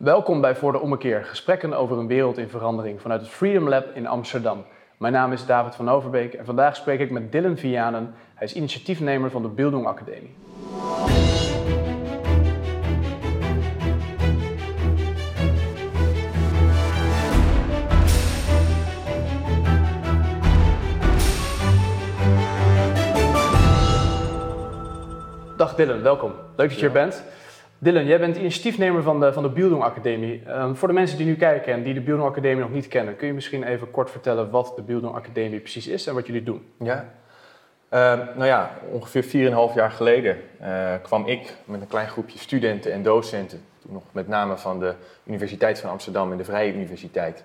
Welkom 0.00 0.40
bij 0.40 0.56
Voor 0.56 0.72
de 0.72 0.80
Ommekeer, 0.80 1.24
gesprekken 1.24 1.72
over 1.72 1.98
een 1.98 2.06
wereld 2.06 2.38
in 2.38 2.48
verandering 2.48 3.00
vanuit 3.00 3.20
het 3.20 3.30
Freedom 3.30 3.68
Lab 3.68 3.86
in 3.94 4.06
Amsterdam. 4.06 4.64
Mijn 4.98 5.12
naam 5.12 5.32
is 5.32 5.46
David 5.46 5.74
van 5.74 5.90
Overbeek 5.90 6.34
en 6.34 6.44
vandaag 6.44 6.76
spreek 6.76 7.00
ik 7.00 7.10
met 7.10 7.32
Dylan 7.32 7.56
Vianen. 7.56 8.14
Hij 8.34 8.46
is 8.46 8.54
initiatiefnemer 8.54 9.30
van 9.30 9.42
de 9.42 9.48
Bildung 9.48 9.86
Academie. 9.86 10.34
Dag 25.56 25.74
Dylan, 25.74 26.02
welkom. 26.02 26.32
Leuk 26.56 26.68
dat 26.68 26.78
je 26.78 26.86
er 26.86 26.92
bent. 26.92 27.24
Dylan, 27.82 28.06
jij 28.06 28.18
bent 28.18 28.36
initiatiefnemer 28.36 29.02
van 29.02 29.20
de, 29.20 29.32
van 29.32 29.42
de 29.42 29.48
Bildung 29.48 29.82
Academie. 29.82 30.42
Ehm, 30.46 30.74
voor 30.74 30.88
de 30.88 30.94
mensen 30.94 31.16
die 31.16 31.26
nu 31.26 31.36
kijken 31.36 31.72
en 31.72 31.82
die 31.82 31.94
de 31.94 32.00
Bildung 32.00 32.28
Academie 32.28 32.62
nog 32.62 32.72
niet 32.72 32.88
kennen, 32.88 33.16
kun 33.16 33.26
je 33.26 33.32
misschien 33.32 33.62
even 33.62 33.90
kort 33.90 34.10
vertellen 34.10 34.50
wat 34.50 34.72
de 34.76 34.82
Bildung 34.82 35.14
Academie 35.14 35.60
precies 35.60 35.86
is 35.86 36.06
en 36.06 36.14
wat 36.14 36.26
jullie 36.26 36.42
doen? 36.42 36.62
Ja, 36.78 37.10
Ehm, 37.90 38.18
nou 38.34 38.44
ja, 38.44 38.70
ongeveer 38.90 39.24
4,5 39.24 39.74
jaar 39.74 39.90
geleden 39.90 40.36
eh, 40.58 40.94
kwam 41.02 41.26
ik 41.26 41.56
met 41.64 41.80
een 41.80 41.86
klein 41.86 42.08
groepje 42.08 42.38
studenten 42.38 42.92
en 42.92 43.02
docenten, 43.02 43.64
toen 43.82 43.92
nog 43.92 44.02
met 44.12 44.28
name 44.28 44.56
van 44.56 44.78
de 44.78 44.94
Universiteit 45.24 45.80
van 45.80 45.90
Amsterdam 45.90 46.32
en 46.32 46.38
de 46.38 46.44
Vrije 46.44 46.74
Universiteit, 46.74 47.44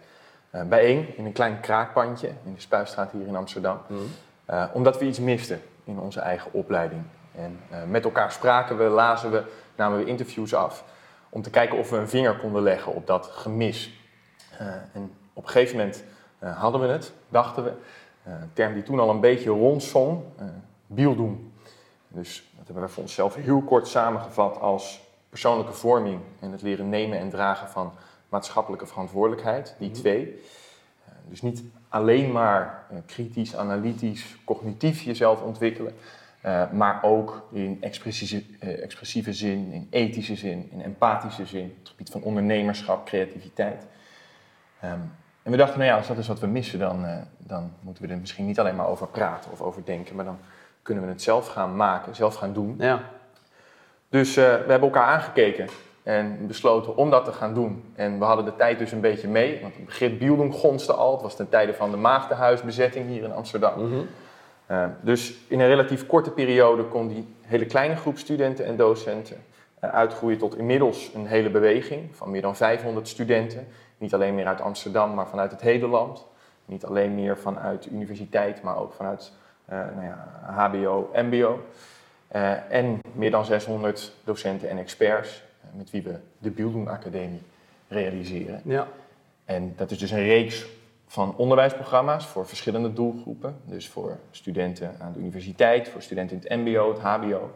uh, 0.55 0.61
bijeen 0.63 1.17
in 1.17 1.25
een 1.25 1.31
klein 1.31 1.59
kraakpandje 1.59 2.27
in 2.27 2.53
de 2.53 2.61
Spuistraat 2.61 3.11
hier 3.11 3.27
in 3.27 3.35
Amsterdam. 3.35 3.77
Mhm. 3.87 3.99
Eh, 4.45 4.65
omdat 4.73 4.99
we 4.99 5.05
iets 5.05 5.19
misten 5.19 5.61
in 5.83 5.99
onze 5.99 6.19
eigen 6.19 6.53
opleiding. 6.53 7.01
En 7.35 7.59
met 7.89 8.03
elkaar 8.03 8.31
spraken 8.31 8.77
we, 8.77 8.83
lazen 8.83 9.31
we, 9.31 9.43
namen 9.75 9.99
we 9.99 10.05
interviews 10.05 10.53
af 10.53 10.83
om 11.29 11.41
te 11.41 11.49
kijken 11.49 11.77
of 11.77 11.89
we 11.89 11.97
een 11.97 12.09
vinger 12.09 12.37
konden 12.37 12.61
leggen 12.63 12.93
op 12.93 13.07
dat 13.07 13.25
gemis. 13.25 13.93
en 14.93 15.11
op 15.33 15.43
een 15.43 15.49
gegeven 15.49 15.77
moment 15.77 16.03
hadden 16.39 16.81
we 16.81 16.87
het, 16.87 17.13
dachten 17.29 17.63
we. 17.63 17.73
Eh, 18.23 18.33
een 18.33 18.53
term 18.53 18.73
die 18.73 18.83
toen 18.83 18.99
al 18.99 19.09
een 19.09 19.19
beetje 19.19 19.49
rondzong, 19.49 20.23
bieldoen. 20.87 21.53
Dus 22.07 22.49
dat 22.57 22.65
hebben 22.65 22.83
we 22.83 22.89
voor 22.89 23.03
onszelf 23.03 23.35
heel 23.35 23.61
kort 23.61 23.87
samengevat 23.87 24.59
als 24.59 25.03
persoonlijke 25.29 25.73
vorming 25.73 26.19
en 26.39 26.51
het 26.51 26.61
leren 26.61 26.89
nemen 26.89 27.19
en 27.19 27.29
dragen 27.29 27.69
van 27.69 27.93
maatschappelijke 28.29 28.85
verantwoordelijkheid, 28.85 29.75
die 29.79 29.89
mhm. 29.89 29.97
twee. 29.97 30.43
Dus 31.27 31.41
niet 31.41 31.63
alleen 31.89 32.31
maar 32.31 32.85
kritisch, 33.05 33.55
analytisch, 33.55 34.37
cognitief 34.45 35.01
jezelf 35.01 35.41
ontwikkelen, 35.41 35.93
uh, 36.45 36.71
maar 36.71 36.99
ook 37.01 37.47
in 37.51 37.77
expressieve, 37.81 38.43
uh, 38.63 38.83
expressieve, 38.83 39.33
zin, 39.33 39.71
in 39.71 39.87
ethische 39.89 40.35
zin, 40.35 40.69
in 40.71 40.81
empathische 40.81 41.45
zin, 41.45 41.65
op 41.65 41.77
het 41.79 41.89
gebied 41.89 42.09
van 42.09 42.21
ondernemerschap, 42.21 43.05
creativiteit. 43.05 43.87
Um, 44.83 45.11
en 45.43 45.51
we 45.51 45.57
dachten, 45.57 45.79
nou 45.79 45.91
ja, 45.91 45.97
als 45.97 46.07
dat 46.07 46.17
is 46.17 46.27
wat 46.27 46.39
we 46.39 46.47
missen, 46.47 46.79
dan, 46.79 47.05
uh, 47.05 47.17
dan 47.37 47.71
moeten 47.79 48.03
we 48.03 48.09
er 48.09 48.17
misschien 48.17 48.45
niet 48.45 48.59
alleen 48.59 48.75
maar 48.75 48.87
over 48.87 49.07
praten 49.07 49.51
of 49.51 49.61
over 49.61 49.85
denken, 49.85 50.15
maar 50.15 50.25
dan 50.25 50.37
kunnen 50.81 51.03
we 51.03 51.09
het 51.09 51.21
zelf 51.21 51.47
gaan 51.47 51.75
maken, 51.75 52.15
zelf 52.15 52.35
gaan 52.35 52.53
doen. 52.53 52.75
Ja. 52.79 53.01
Dus 54.09 54.35
we 54.35 54.41
hebben 54.41 54.81
elkaar 54.81 55.07
aangekeken 55.07 55.67
en 56.03 56.47
besloten 56.47 56.97
om 56.97 57.09
dat 57.09 57.25
te 57.25 57.31
gaan 57.31 57.53
doen. 57.53 57.83
En 57.95 58.19
we 58.19 58.25
hadden 58.25 58.45
de 58.45 58.55
tijd 58.55 58.79
dus 58.79 58.91
een 58.91 59.01
beetje 59.01 59.27
mee, 59.27 59.61
want 59.61 59.75
het 59.75 59.85
begrip 59.85 60.19
Bildung 60.19 60.53
gonste 60.53 60.93
al. 60.93 61.11
Het 61.11 61.21
was 61.21 61.35
ten 61.35 61.49
tijde 61.49 61.73
van 61.73 61.91
de 61.91 61.97
maagdenhuisbezetting 61.97 63.07
hier 63.07 63.23
in 63.23 63.33
Amsterdam. 63.33 63.79
Mm 63.79 63.91
-hmm. 63.91 64.07
Uh, 64.67 64.85
dus 65.01 65.35
in 65.47 65.59
een 65.59 65.67
relatief 65.67 66.05
korte 66.05 66.31
periode 66.31 66.83
kon 66.83 67.07
die 67.07 67.27
hele 67.41 67.65
kleine 67.65 67.95
groep 67.95 68.17
studenten 68.17 68.65
en 68.65 68.75
docenten 68.75 69.37
uitgroeien 69.79 70.37
tot 70.37 70.57
inmiddels 70.57 71.11
een 71.13 71.27
hele 71.27 71.49
beweging 71.49 72.15
van 72.15 72.31
meer 72.31 72.41
dan 72.41 72.55
500 72.55 73.07
studenten 73.07 73.67
niet 73.97 74.13
alleen 74.13 74.35
meer 74.35 74.45
uit 74.45 74.61
Amsterdam, 74.61 75.13
maar 75.13 75.27
vanuit 75.27 75.51
het 75.51 75.61
hele 75.61 75.87
land. 75.87 76.25
Niet 76.65 76.85
alleen 76.85 77.15
meer 77.15 77.37
vanuit 77.37 77.83
de 77.83 77.89
universiteit, 77.89 78.61
maar 78.61 78.77
ook 78.77 78.93
vanuit 78.93 79.31
uh, 79.69 79.79
nou 79.95 80.05
ja, 80.05 80.27
HBO, 80.45 81.09
MBO. 81.13 81.65
En 82.69 82.99
meer 83.13 83.31
dan 83.31 83.45
600 83.45 84.13
docenten 84.23 84.69
en 84.69 84.77
experts 84.77 85.43
met 85.71 85.91
wie 85.91 86.01
we 86.01 86.15
de 86.37 86.49
Bildung 86.49 86.89
Academie 86.89 87.41
realiseren. 87.87 88.61
Ja. 88.63 88.87
En 89.45 89.73
dat 89.75 89.91
is 89.91 89.97
dus 89.97 90.11
een 90.11 90.23
reeks 90.23 90.65
van 91.15 91.35
onderwijsprogramma's 91.35 92.25
voor 92.25 92.47
verschillende 92.47 92.93
doelgroepen. 92.93 93.55
Dus 93.65 93.89
voor 93.89 94.17
studenten 94.31 94.95
aan 94.99 95.13
de 95.13 95.19
universiteit, 95.19 95.89
voor 95.89 96.01
studenten 96.01 96.35
in 96.35 96.41
het 96.43 96.59
MBO, 96.59 96.93
het 96.93 97.01
HBO, 97.01 97.51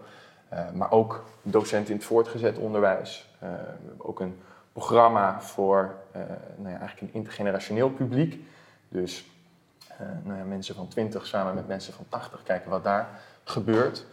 maar 0.74 0.92
ook 0.92 1.24
docenten 1.42 1.90
in 1.90 1.96
het 1.96 2.06
voortgezet 2.06 2.58
onderwijs. 2.58 3.30
we 3.40 3.46
hebben 3.46 4.06
ook 4.06 4.20
een 4.20 4.42
programma 4.74 5.42
voor 5.42 5.96
uh, 6.16 6.22
nou 6.58 6.70
ja, 6.74 6.80
eigenlijk 6.80 7.02
een 7.02 7.14
intergenerationeel 7.14 7.90
publiek. 7.90 8.44
Dus 8.90 9.26
nou 10.24 10.38
ja, 10.38 10.44
mensen 10.44 10.76
van 10.76 10.88
20 10.88 11.26
samen 11.26 11.56
met 11.56 11.68
mensen 11.68 11.94
van 11.94 12.06
80 12.10 12.44
kijken 12.44 12.70
wat 12.70 12.84
daar 12.84 13.10
gebeurt. 13.44 14.06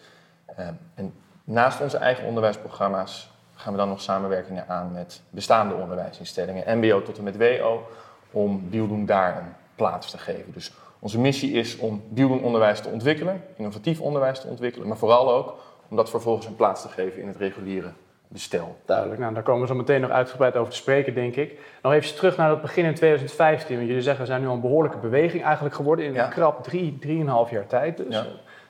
En 0.94 1.14
naast 1.44 1.80
onze 1.80 1.96
eigen 1.96 2.26
onderwijsprogramma's 2.26 3.30
gaan 3.54 3.72
we 3.72 3.78
dan 3.78 3.88
nog 3.88 4.00
samenwerkingen 4.00 4.68
aan 4.68 4.92
met 4.92 5.22
bestaande 5.30 5.74
onderwijsinstellingen, 5.74 6.78
MBO 6.78 7.02
tot 7.02 7.18
en 7.18 7.24
met 7.24 7.36
WO, 7.36 7.88
om 8.36 8.68
Bieldoen 8.70 9.06
daar 9.06 9.36
een 9.36 9.52
plaats 9.74 10.10
te 10.10 10.18
geven. 10.18 10.52
Dus 10.52 10.72
onze 10.98 11.20
missie 11.20 11.52
is 11.52 11.76
om 11.76 12.02
Bieldoen 12.08 12.42
onderwijs 12.42 12.80
te 12.80 12.88
ontwikkelen, 12.88 13.42
innovatief 13.56 14.00
onderwijs 14.00 14.40
te 14.40 14.46
ontwikkelen, 14.46 14.88
maar 14.88 14.96
vooral 14.96 15.32
ook 15.32 15.54
om 15.88 15.96
dat 15.96 16.10
vervolgens 16.10 16.46
een 16.46 16.56
plaats 16.56 16.82
te 16.82 16.88
geven 16.88 17.20
in 17.22 17.28
het 17.28 17.36
reguliere 17.36 17.90
bestel. 18.28 18.76
Duidelijk, 18.84 19.20
nou, 19.20 19.34
daar 19.34 19.42
komen 19.42 19.60
we 19.60 19.66
zo 19.66 19.74
meteen 19.74 20.00
nog 20.00 20.10
uitgebreid 20.10 20.56
over 20.56 20.70
te 20.72 20.78
spreken, 20.78 21.14
denk 21.14 21.36
ik. 21.36 21.60
Nog 21.82 21.92
even 21.92 22.14
terug 22.14 22.36
naar 22.36 22.50
het 22.50 22.60
begin 22.60 22.84
in 22.84 22.94
2015. 22.94 23.76
Want 23.76 23.88
jullie 23.88 24.02
zeggen, 24.02 24.22
we 24.22 24.30
zijn 24.30 24.40
nu 24.40 24.46
al 24.48 24.54
een 24.54 24.60
behoorlijke 24.60 24.98
beweging 24.98 25.44
eigenlijk 25.44 25.74
geworden. 25.74 26.04
In 26.04 26.18
een 26.18 26.28
krap 26.28 26.62
drie, 26.62 26.98
drieënhalf 26.98 27.50
jaar 27.50 27.66
tijd 27.66 27.96
dus. 27.96 28.14
Ja. 28.14 28.26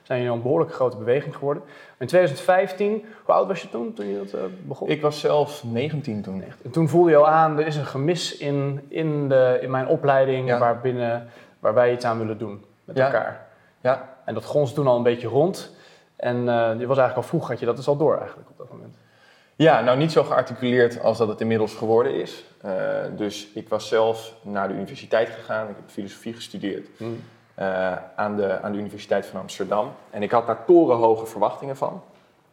Zijn 0.07 0.19
jullie 0.19 0.33
al 0.33 0.37
een 0.37 0.43
behoorlijke 0.43 0.73
grote 0.73 0.97
beweging 0.97 1.35
geworden. 1.35 1.63
in 1.97 2.07
2015, 2.07 3.05
hoe 3.23 3.35
oud 3.35 3.47
was 3.47 3.61
je 3.61 3.69
toen, 3.69 3.93
toen 3.93 4.07
je 4.07 4.17
dat 4.17 4.33
uh, 4.33 4.41
begon? 4.67 4.89
Ik 4.89 5.01
was 5.01 5.19
zelf 5.19 5.63
19 5.63 6.21
toen. 6.21 6.43
En 6.63 6.71
toen 6.71 6.89
voelde 6.89 7.09
je 7.09 7.15
al 7.15 7.27
aan, 7.27 7.59
er 7.59 7.67
is 7.67 7.75
een 7.75 7.85
gemis 7.85 8.37
in, 8.37 8.85
in, 8.87 9.29
de, 9.29 9.57
in 9.61 9.71
mijn 9.71 9.87
opleiding 9.87 10.47
ja. 10.47 10.79
waar, 11.59 11.73
wij 11.73 11.93
iets 11.93 12.05
aan 12.05 12.19
willen 12.19 12.37
doen 12.37 12.65
met 12.83 12.99
elkaar. 12.99 13.47
Ja. 13.81 14.15
En 14.25 14.33
dat 14.33 14.45
gons 14.45 14.73
toen 14.73 14.87
al 14.87 14.97
een 14.97 15.03
beetje 15.03 15.27
rond. 15.27 15.75
En 16.15 16.35
uh, 16.35 16.45
je 16.79 16.87
was 16.87 16.97
eigenlijk 16.97 17.15
al 17.15 17.23
vroeg, 17.23 17.47
had 17.47 17.59
je 17.59 17.65
dat 17.65 17.75
dus 17.75 17.87
al 17.87 17.97
door 17.97 18.17
eigenlijk 18.17 18.49
op 18.49 18.57
dat 18.57 18.71
moment. 18.71 18.95
Ja, 19.55 19.81
nou 19.81 19.97
niet 19.97 20.11
zo 20.11 20.23
gearticuleerd 20.23 21.01
als 21.01 21.17
dat 21.17 21.27
het 21.27 21.41
inmiddels 21.41 21.73
geworden 21.73 22.13
is. 22.13 22.43
Uh, 22.65 22.71
dus 23.15 23.47
ik 23.53 23.69
was 23.69 23.87
zelf 23.87 24.33
naar 24.41 24.67
de 24.67 24.73
universiteit 24.73 25.29
gegaan. 25.29 25.69
Ik 25.69 25.75
heb 25.75 25.89
filosofie 25.89 26.33
gestudeerd 26.33 26.87
hmm. 26.97 27.19
Uh, 27.59 27.91
aan, 28.15 28.35
de, 28.35 28.61
aan 28.61 28.71
de 28.71 28.77
Universiteit 28.77 29.25
van 29.25 29.39
Amsterdam. 29.39 29.91
En 30.09 30.23
ik 30.23 30.31
had 30.31 30.47
daar 30.47 30.65
torenhoge 30.65 31.25
verwachtingen 31.25 31.77
van. 31.77 32.03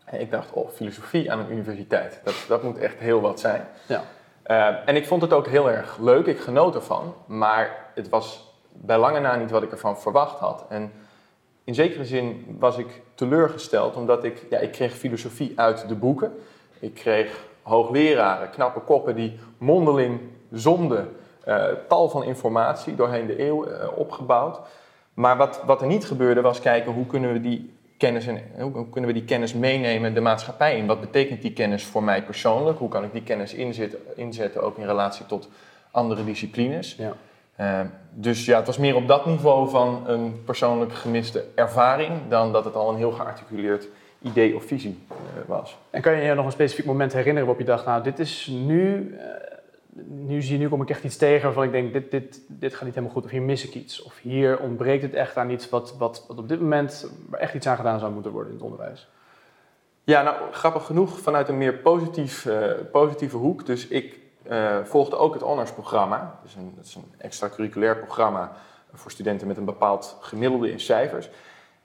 En 0.04 0.20
ik 0.20 0.30
dacht, 0.30 0.52
oh, 0.52 0.70
filosofie 0.70 1.32
aan 1.32 1.38
een 1.38 1.52
universiteit, 1.52 2.20
dat, 2.24 2.34
dat 2.48 2.62
moet 2.62 2.78
echt 2.78 2.98
heel 2.98 3.20
wat 3.20 3.40
zijn. 3.40 3.66
Ja. 3.86 4.02
Uh, 4.46 4.88
en 4.88 4.96
ik 4.96 5.06
vond 5.06 5.22
het 5.22 5.32
ook 5.32 5.46
heel 5.46 5.70
erg 5.70 5.98
leuk, 5.98 6.26
ik 6.26 6.40
genoot 6.40 6.74
ervan. 6.74 7.14
Maar 7.26 7.76
het 7.94 8.08
was 8.08 8.54
bij 8.72 8.98
lange 8.98 9.20
na 9.20 9.36
niet 9.36 9.50
wat 9.50 9.62
ik 9.62 9.70
ervan 9.70 9.98
verwacht 9.98 10.38
had. 10.38 10.64
En 10.68 10.92
in 11.64 11.74
zekere 11.74 12.04
zin 12.04 12.56
was 12.58 12.76
ik 12.78 13.02
teleurgesteld, 13.14 13.96
omdat 13.96 14.24
ik, 14.24 14.46
ja, 14.50 14.58
ik 14.58 14.72
kreeg 14.72 14.92
filosofie 14.92 15.52
uit 15.56 15.88
de 15.88 15.94
boeken. 15.94 16.38
Ik 16.78 16.94
kreeg 16.94 17.44
hoogleraren, 17.62 18.50
knappe 18.50 18.80
koppen 18.80 19.14
die 19.14 19.38
mondeling 19.58 20.20
zonden 20.52 21.16
uh, 21.48 21.64
tal 21.88 22.08
van 22.08 22.22
informatie 22.22 22.94
doorheen 22.94 23.26
de 23.26 23.46
eeuw 23.46 23.66
uh, 23.66 23.98
opgebouwd. 23.98 24.60
Maar 25.14 25.36
wat, 25.36 25.62
wat 25.66 25.80
er 25.80 25.86
niet 25.86 26.04
gebeurde 26.04 26.40
was 26.40 26.60
kijken 26.60 26.92
hoe 26.92 27.06
kunnen 27.06 27.32
we 27.32 27.40
die 27.40 27.74
kennis 27.96 28.26
en 28.26 28.40
hoe 28.58 28.88
kunnen 28.90 29.10
we 29.10 29.16
die 29.16 29.24
kennis 29.24 29.54
meenemen 29.54 30.14
de 30.14 30.20
maatschappij 30.20 30.76
in. 30.76 30.86
Wat 30.86 31.00
betekent 31.00 31.42
die 31.42 31.52
kennis 31.52 31.84
voor 31.84 32.02
mij 32.02 32.22
persoonlijk? 32.22 32.78
Hoe 32.78 32.88
kan 32.88 33.04
ik 33.04 33.12
die 33.12 33.22
kennis 33.22 33.54
inzetten, 33.54 33.98
inzetten 34.16 34.62
ook 34.62 34.78
in 34.78 34.86
relatie 34.86 35.26
tot 35.26 35.48
andere 35.90 36.24
disciplines? 36.24 36.96
Ja. 36.98 37.12
Uh, 37.60 37.80
dus 38.10 38.44
ja, 38.44 38.56
het 38.56 38.66
was 38.66 38.78
meer 38.78 38.96
op 38.96 39.08
dat 39.08 39.26
niveau 39.26 39.68
van 39.68 40.02
een 40.06 40.42
persoonlijk 40.44 40.92
gemiste 40.92 41.44
ervaring 41.54 42.12
dan 42.28 42.52
dat 42.52 42.64
het 42.64 42.74
al 42.74 42.90
een 42.90 42.96
heel 42.96 43.12
gearticuleerd 43.12 43.88
idee 44.22 44.56
of 44.56 44.64
visie 44.64 44.98
uh, 45.10 45.16
was. 45.46 45.78
En 45.90 46.02
kan 46.02 46.12
je 46.16 46.22
je 46.22 46.34
nog 46.34 46.44
een 46.44 46.52
specifiek 46.52 46.84
moment 46.84 47.12
herinneren 47.12 47.46
waarop 47.46 47.66
je 47.66 47.72
dacht, 47.72 47.86
nou 47.86 48.02
dit 48.02 48.18
is 48.18 48.50
nu, 48.52 49.10
uh, 49.12 49.20
nu 50.06 50.42
zie 50.42 50.52
je, 50.52 50.58
nu 50.58 50.68
kom 50.68 50.82
ik 50.82 50.90
echt 50.90 51.04
iets 51.04 51.16
tegen 51.16 51.44
waarvan 51.44 51.64
ik 51.64 51.72
denk, 51.72 51.92
dit, 51.92 52.10
dit, 52.10 52.40
dit 52.48 52.74
gaat 52.74 52.84
niet 52.84 52.94
helemaal 52.94 53.14
goed 53.14 53.24
of 53.24 53.30
hier 53.30 53.42
mis 53.42 53.66
ik 53.66 53.74
iets. 53.74 54.02
Of 54.02 54.18
hier 54.18 54.58
ontbreekt 54.58 55.02
het 55.02 55.14
echt 55.14 55.36
aan 55.36 55.50
iets 55.50 55.68
wat, 55.68 55.96
wat, 55.98 56.24
wat 56.28 56.38
op 56.38 56.48
dit 56.48 56.60
moment 56.60 57.10
echt 57.30 57.54
iets 57.54 57.66
aan 57.66 57.76
gedaan 57.76 57.98
zou 57.98 58.12
moeten 58.12 58.32
worden 58.32 58.52
in 58.52 58.56
het 58.56 58.66
onderwijs. 58.66 59.08
Ja, 60.04 60.22
nou 60.22 60.36
grappig 60.52 60.86
genoeg 60.86 61.18
vanuit 61.18 61.48
een 61.48 61.58
meer 61.58 61.74
positief, 61.74 62.44
uh, 62.44 62.70
positieve 62.92 63.36
hoek. 63.36 63.66
Dus 63.66 63.88
ik 63.88 64.22
volgde 64.84 65.16
ook 65.16 65.34
het 65.34 65.42
honors-programma. 65.42 66.38
Dus 66.42 66.54
een, 66.54 66.72
dat 66.76 66.84
is 66.84 66.94
een 66.94 67.12
extracurriculair 67.18 67.96
programma 67.96 68.52
voor 68.92 69.10
studenten 69.10 69.46
met 69.46 69.56
een 69.56 69.64
bepaald 69.64 70.16
gemiddelde 70.20 70.70
in 70.70 70.80
cijfers. 70.80 71.30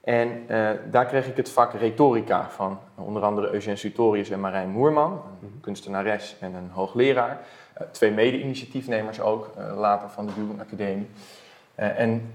En 0.00 0.44
uh, 0.48 0.70
daar 0.90 1.06
kreeg 1.06 1.26
ik 1.26 1.36
het 1.36 1.50
vak 1.50 1.72
retorica 1.72 2.50
van 2.50 2.78
onder 2.94 3.22
andere 3.22 3.52
Eugène 3.52 3.76
Sutorius 3.76 4.30
en 4.30 4.40
Marijn 4.40 4.70
Moerman, 4.70 5.12
een 5.12 5.48
mhm. 5.48 5.60
kunstenares 5.60 6.36
en 6.40 6.54
een 6.54 6.70
hoogleraar. 6.70 7.40
Twee 7.90 8.10
mede-initiatiefnemers 8.10 9.20
ook, 9.20 9.50
later 9.76 10.08
van 10.08 10.26
de 10.26 10.32
Buren 10.32 10.60
Academie. 10.60 11.08
en 11.74 12.32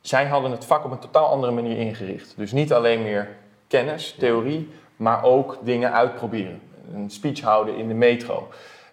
zij 0.00 0.26
hadden 0.26 0.50
het 0.50 0.64
vak 0.64 0.84
op 0.84 0.90
een 0.90 0.98
totaal 0.98 1.26
andere 1.26 1.52
manier 1.52 1.78
ingericht. 1.78 2.34
Dus 2.36 2.52
niet 2.52 2.72
alleen 2.72 3.02
meer 3.02 3.28
kennis, 3.68 4.14
theorie, 4.18 4.70
maar 4.96 5.22
ook 5.22 5.58
dingen 5.62 5.92
uitproberen. 5.92 6.60
Een 6.94 7.10
speech 7.10 7.40
houden 7.40 7.76
in 7.76 7.88
de 7.88 7.94
metro. 7.94 8.48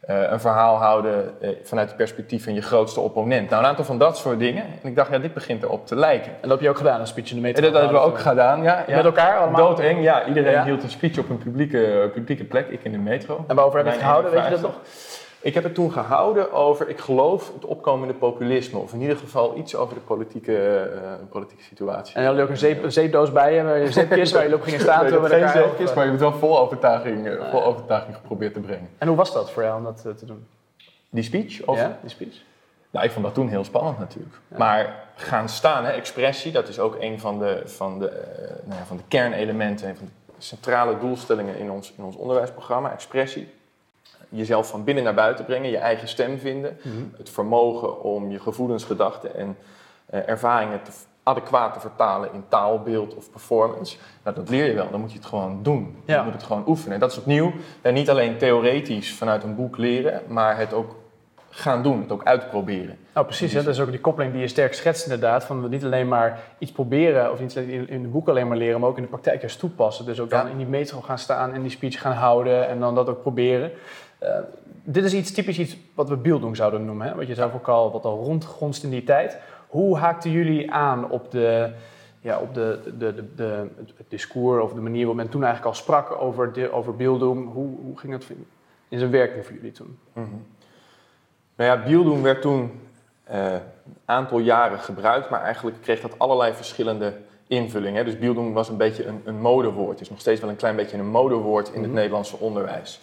Uh, 0.09 0.31
een 0.31 0.39
verhaal 0.39 0.75
houden 0.75 1.33
uh, 1.41 1.49
vanuit 1.63 1.87
het 1.87 1.97
perspectief 1.97 2.43
van 2.43 2.53
je 2.53 2.61
grootste 2.61 2.99
opponent. 2.99 3.49
Nou, 3.49 3.63
een 3.63 3.69
aantal 3.69 3.85
van 3.85 3.97
dat 3.97 4.17
soort 4.17 4.39
dingen. 4.39 4.63
En 4.63 4.89
ik 4.89 4.95
dacht, 4.95 5.11
ja, 5.11 5.17
dit 5.17 5.33
begint 5.33 5.63
erop 5.63 5.87
te 5.87 5.95
lijken. 5.95 6.31
En 6.31 6.41
dat 6.41 6.49
heb 6.49 6.61
je 6.61 6.69
ook 6.69 6.77
gedaan, 6.77 6.99
een 6.99 7.07
speech 7.07 7.29
in 7.29 7.35
de 7.35 7.41
metro? 7.41 7.65
En 7.65 7.71
dat 7.71 7.81
hebben 7.81 8.01
we 8.01 8.07
ook 8.07 8.19
gedaan, 8.19 8.63
ja. 8.63 8.85
Met 8.87 9.05
elkaar 9.05 9.37
allemaal? 9.37 9.67
Doodeng, 9.67 10.03
ja. 10.03 10.25
Iedereen 10.25 10.63
hield 10.63 10.83
een 10.83 10.89
speech 10.89 11.17
op 11.17 11.29
een 11.29 11.37
publieke, 11.37 12.09
publieke 12.13 12.43
plek, 12.43 12.67
ik 12.67 12.83
in 12.83 12.91
de 12.91 12.97
metro. 12.97 13.45
En 13.47 13.55
waarover 13.55 13.77
heb 13.77 13.87
je 13.87 13.93
het 13.93 14.01
gehouden, 14.01 14.31
weet 14.31 14.43
je 14.43 14.49
dat 14.49 14.61
nog? 14.61 14.79
Ik 15.43 15.53
heb 15.53 15.63
het 15.63 15.73
toen 15.73 15.91
gehouden 15.91 16.51
over, 16.51 16.89
ik 16.89 16.99
geloof, 16.99 17.53
het 17.53 17.65
opkomende 17.65 18.13
populisme. 18.13 18.79
Of 18.79 18.93
in 18.93 19.01
ieder 19.01 19.17
geval 19.17 19.57
iets 19.57 19.75
over 19.75 19.95
de 19.95 20.01
politieke, 20.01 20.91
uh, 20.95 21.11
politieke 21.29 21.63
situatie. 21.63 22.15
En 22.15 22.25
hadden 22.25 22.47
jullie 22.47 22.75
ook 22.75 22.83
een, 22.83 22.91
zeepdoos 22.91 23.31
bij 23.31 23.53
je, 23.53 23.59
een 23.59 23.93
zeepkist 23.93 24.31
waar 24.33 24.41
jullie 24.41 24.57
op 24.57 24.63
gingen 24.63 24.79
staan? 24.79 25.03
nee, 25.03 25.29
geen 25.29 25.49
zeepkist, 25.49 25.95
maar 25.95 26.03
je 26.03 26.09
hebt 26.09 26.21
wel 26.21 26.33
vol 26.33 26.59
overtuiging, 26.59 27.27
uh, 27.27 27.49
vol 27.49 27.63
overtuiging 27.63 28.15
geprobeerd 28.15 28.53
te 28.53 28.59
brengen. 28.59 28.89
En 28.97 29.07
hoe 29.07 29.17
was 29.17 29.33
dat 29.33 29.51
voor 29.51 29.63
jou 29.63 29.77
om 29.77 29.83
dat 29.83 30.03
uh, 30.07 30.13
te 30.13 30.25
doen? 30.25 30.47
Die 31.09 31.23
speech? 31.23 31.65
Of? 31.65 31.77
Ja, 31.77 31.97
die 32.01 32.09
speech. 32.09 32.35
Nou, 32.89 33.05
ik 33.05 33.11
vond 33.11 33.25
dat 33.25 33.33
toen 33.33 33.47
heel 33.47 33.63
spannend 33.63 33.99
natuurlijk. 33.99 34.35
Ja. 34.47 34.57
Maar 34.57 35.05
gaan 35.15 35.49
staan, 35.49 35.85
hè, 35.85 35.91
expressie, 35.91 36.51
dat 36.51 36.67
is 36.67 36.79
ook 36.79 36.97
een 36.99 37.19
van 37.19 37.39
de, 37.39 37.61
van 37.65 37.99
de, 37.99 38.11
nou 38.63 38.79
ja, 38.79 38.85
van 38.85 38.97
de 38.97 39.03
kernelementen, 39.07 39.89
een 39.89 39.95
van 39.95 40.05
de 40.05 40.33
centrale 40.37 40.99
doelstellingen 40.99 41.57
in 41.57 41.71
ons, 41.71 41.93
in 41.97 42.03
ons 42.03 42.15
onderwijsprogramma, 42.15 42.91
expressie 42.91 43.59
jezelf 44.31 44.67
van 44.67 44.83
binnen 44.83 45.03
naar 45.03 45.13
buiten 45.13 45.45
brengen, 45.45 45.69
je 45.69 45.77
eigen 45.77 46.07
stem 46.07 46.39
vinden, 46.39 46.77
mhm. 46.83 46.95
het 47.17 47.29
vermogen 47.29 48.01
om 48.03 48.31
je 48.31 48.39
gevoelens, 48.39 48.83
gedachten 48.83 49.35
en 49.35 49.57
uh, 50.13 50.29
ervaringen 50.29 50.83
te, 50.83 50.91
adequaat 51.23 51.73
te 51.73 51.79
vertalen 51.79 52.33
in 52.33 52.43
taal, 52.47 52.79
beeld 52.79 53.15
of 53.15 53.31
performance. 53.31 53.97
Nou, 54.23 54.35
dat 54.35 54.49
leer 54.49 54.65
je 54.65 54.73
wel, 54.73 54.89
dan 54.91 54.99
moet 54.99 55.11
je 55.11 55.17
het 55.17 55.27
gewoon 55.27 55.59
doen. 55.63 55.95
Ja. 56.05 56.17
Je 56.17 56.23
moet 56.23 56.33
het 56.33 56.43
gewoon 56.43 56.63
oefenen. 56.67 56.93
En 56.93 56.99
dat 56.99 57.11
is 57.11 57.17
opnieuw 57.17 57.51
en 57.81 57.93
niet 57.93 58.09
alleen 58.09 58.37
theoretisch 58.37 59.13
vanuit 59.13 59.43
een 59.43 59.55
boek 59.55 59.77
leren, 59.77 60.21
maar 60.27 60.57
het 60.57 60.73
ook 60.73 60.95
gaan 61.51 61.83
doen, 61.83 62.01
het 62.01 62.11
ook 62.11 62.23
uitproberen. 62.23 62.97
Nou 63.13 63.25
precies, 63.25 63.53
dat 63.53 63.67
is 63.67 63.79
ook 63.79 63.89
die 63.89 63.99
koppeling 63.99 64.33
die 64.33 64.41
je 64.41 64.47
sterk 64.47 64.73
schetst 64.73 65.03
inderdaad, 65.03 65.43
van 65.43 65.69
niet 65.69 65.83
alleen 65.83 66.07
maar 66.07 66.39
iets 66.57 66.71
proberen 66.71 67.31
of 67.31 67.39
niet 67.39 67.55
in, 67.55 67.89
in 67.89 68.01
de 68.01 68.07
boek 68.07 68.27
alleen 68.27 68.47
maar 68.47 68.57
leren, 68.57 68.79
maar 68.79 68.89
ook 68.89 68.97
in 68.97 69.03
de 69.03 69.09
praktijk 69.09 69.41
juist 69.41 69.59
toepassen. 69.59 70.05
Dus 70.05 70.19
ook 70.19 70.29
dan 70.29 70.47
in 70.47 70.57
die 70.57 70.65
metro 70.65 71.01
gaan 71.01 71.17
staan 71.17 71.53
en 71.53 71.61
die 71.61 71.71
speech 71.71 72.01
gaan 72.01 72.13
houden 72.13 72.67
en 72.67 72.79
dan 72.79 72.95
dat 72.95 73.09
ook 73.09 73.21
proberen. 73.21 73.71
Uh, 74.23 74.37
dit 74.83 75.03
is 75.03 75.13
iets 75.13 75.31
typisch 75.31 75.59
iets 75.59 75.77
wat 75.93 76.09
we 76.09 76.15
beelddoen 76.15 76.55
zouden 76.55 76.85
noemen, 76.85 77.07
hè? 77.07 77.15
wat 77.15 77.27
je 77.27 77.35
zelf 77.35 77.53
ook 77.53 77.67
al, 77.67 77.91
wat 77.91 78.05
al 78.05 78.23
rondgonst 78.23 78.83
in 78.83 78.89
die 78.89 79.03
tijd. 79.03 79.37
Hoe 79.67 79.97
haakten 79.97 80.31
jullie 80.31 80.71
aan 80.71 81.09
op, 81.09 81.31
de, 81.31 81.71
ja, 82.19 82.39
op 82.39 82.53
de, 82.53 82.79
de, 82.85 83.13
de, 83.13 83.35
de, 83.35 83.67
het 83.97 84.09
discours 84.09 84.63
of 84.63 84.73
de 84.73 84.81
manier 84.81 84.99
waarop 84.99 85.15
men 85.15 85.29
toen 85.29 85.43
eigenlijk 85.43 85.75
al 85.75 85.81
sprak 85.81 86.21
over, 86.21 86.53
de, 86.53 86.71
over? 86.71 86.93
Hoe, 87.05 87.45
hoe 87.53 87.97
ging 87.97 88.11
dat 88.11 88.25
in 88.89 88.99
zijn 88.99 89.11
werking 89.11 89.45
voor 89.45 89.55
jullie 89.55 89.71
toen? 89.71 89.97
Mm 90.13 90.23
-hmm. 90.23 90.45
Nou 91.55 91.69
ja, 91.69 91.83
beelddoen 91.85 92.21
werd 92.21 92.41
toen 92.41 92.71
uh, 93.31 93.53
een 93.53 93.61
aantal 94.05 94.39
jaren 94.39 94.79
gebruikt, 94.79 95.29
maar 95.29 95.41
eigenlijk 95.41 95.81
kreeg 95.81 96.01
dat 96.01 96.19
allerlei 96.19 96.53
verschillende 96.53 97.13
invullingen. 97.47 98.05
Dus 98.05 98.19
beelddoen 98.19 98.53
was 98.53 98.69
een 98.69 98.77
beetje 98.77 99.05
een, 99.05 99.21
een 99.25 99.39
modewoord. 99.41 99.91
Het 99.91 100.01
is 100.01 100.09
nog 100.09 100.19
steeds 100.19 100.41
wel 100.41 100.49
een 100.49 100.55
klein 100.55 100.75
beetje 100.75 100.97
een 100.97 101.07
modewoord 101.09 101.67
in 101.67 101.79
het 101.79 101.85
mhm. 101.85 101.95
Nederlandse 101.95 102.37
onderwijs. 102.37 102.99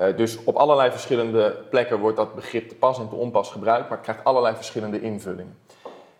Uh, 0.00 0.16
dus 0.16 0.44
op 0.44 0.56
allerlei 0.56 0.90
verschillende 0.90 1.56
plekken 1.70 1.98
wordt 1.98 2.16
dat 2.16 2.34
begrip 2.34 2.68
te 2.68 2.74
pas 2.74 2.98
en 2.98 3.08
te 3.08 3.14
onpas 3.14 3.50
gebruikt, 3.50 3.88
maar 3.88 3.98
het 3.98 4.06
krijgt 4.06 4.24
allerlei 4.24 4.54
verschillende 4.54 5.00
invullingen. 5.00 5.58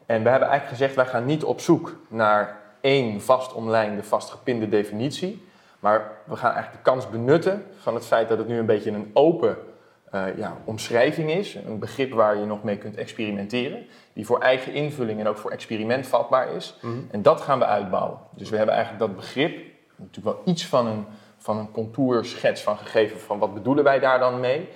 En 0.06 0.22
we 0.22 0.28
hebben 0.28 0.48
eigenlijk 0.48 0.78
gezegd, 0.78 0.94
wij 0.94 1.06
gaan 1.06 1.24
niet 1.24 1.44
op 1.44 1.60
zoek 1.60 1.96
naar 2.08 2.60
één 2.80 3.22
vast 3.22 3.52
omlijnde, 3.52 4.02
vastgepinde 4.02 4.68
definitie, 4.68 5.46
maar 5.78 6.10
we 6.24 6.36
gaan 6.36 6.52
eigenlijk 6.52 6.84
de 6.84 6.90
kans 6.90 7.10
benutten 7.10 7.66
van 7.76 7.94
het 7.94 8.06
feit 8.06 8.28
dat 8.28 8.38
het 8.38 8.48
nu 8.48 8.58
een 8.58 8.66
beetje 8.66 8.90
een 8.90 9.10
open 9.12 9.56
uh, 10.14 10.36
ja, 10.36 10.56
omschrijving 10.64 11.30
is, 11.30 11.54
een 11.54 11.78
begrip 11.78 12.12
waar 12.12 12.38
je 12.38 12.44
nog 12.44 12.62
mee 12.62 12.78
kunt 12.78 12.96
experimenteren, 12.96 13.86
die 14.12 14.26
voor 14.26 14.40
eigen 14.40 14.72
invulling 14.72 15.20
en 15.20 15.28
ook 15.28 15.36
voor 15.36 15.50
experiment 15.50 16.06
vatbaar 16.06 16.52
is. 16.52 16.78
Mm 16.80 16.90
-hmm. 16.92 17.08
En 17.10 17.22
dat 17.22 17.40
gaan 17.40 17.58
we 17.58 17.64
uitbouwen. 17.64 18.18
Dus 18.30 18.50
we 18.50 18.56
hebben 18.56 18.74
eigenlijk 18.74 19.04
dat 19.06 19.16
begrip, 19.16 19.56
natuurlijk 19.96 20.36
wel 20.36 20.54
iets 20.54 20.66
van 20.66 20.86
een 20.86 21.06
van 21.44 21.58
een 21.58 21.70
contourschets 21.70 22.62
van 22.62 22.76
gegeven 22.76 23.20
van 23.20 23.38
wat 23.38 23.54
bedoelen 23.54 23.84
wij 23.84 23.98
daar 23.98 24.18
dan 24.18 24.40
mee. 24.40 24.68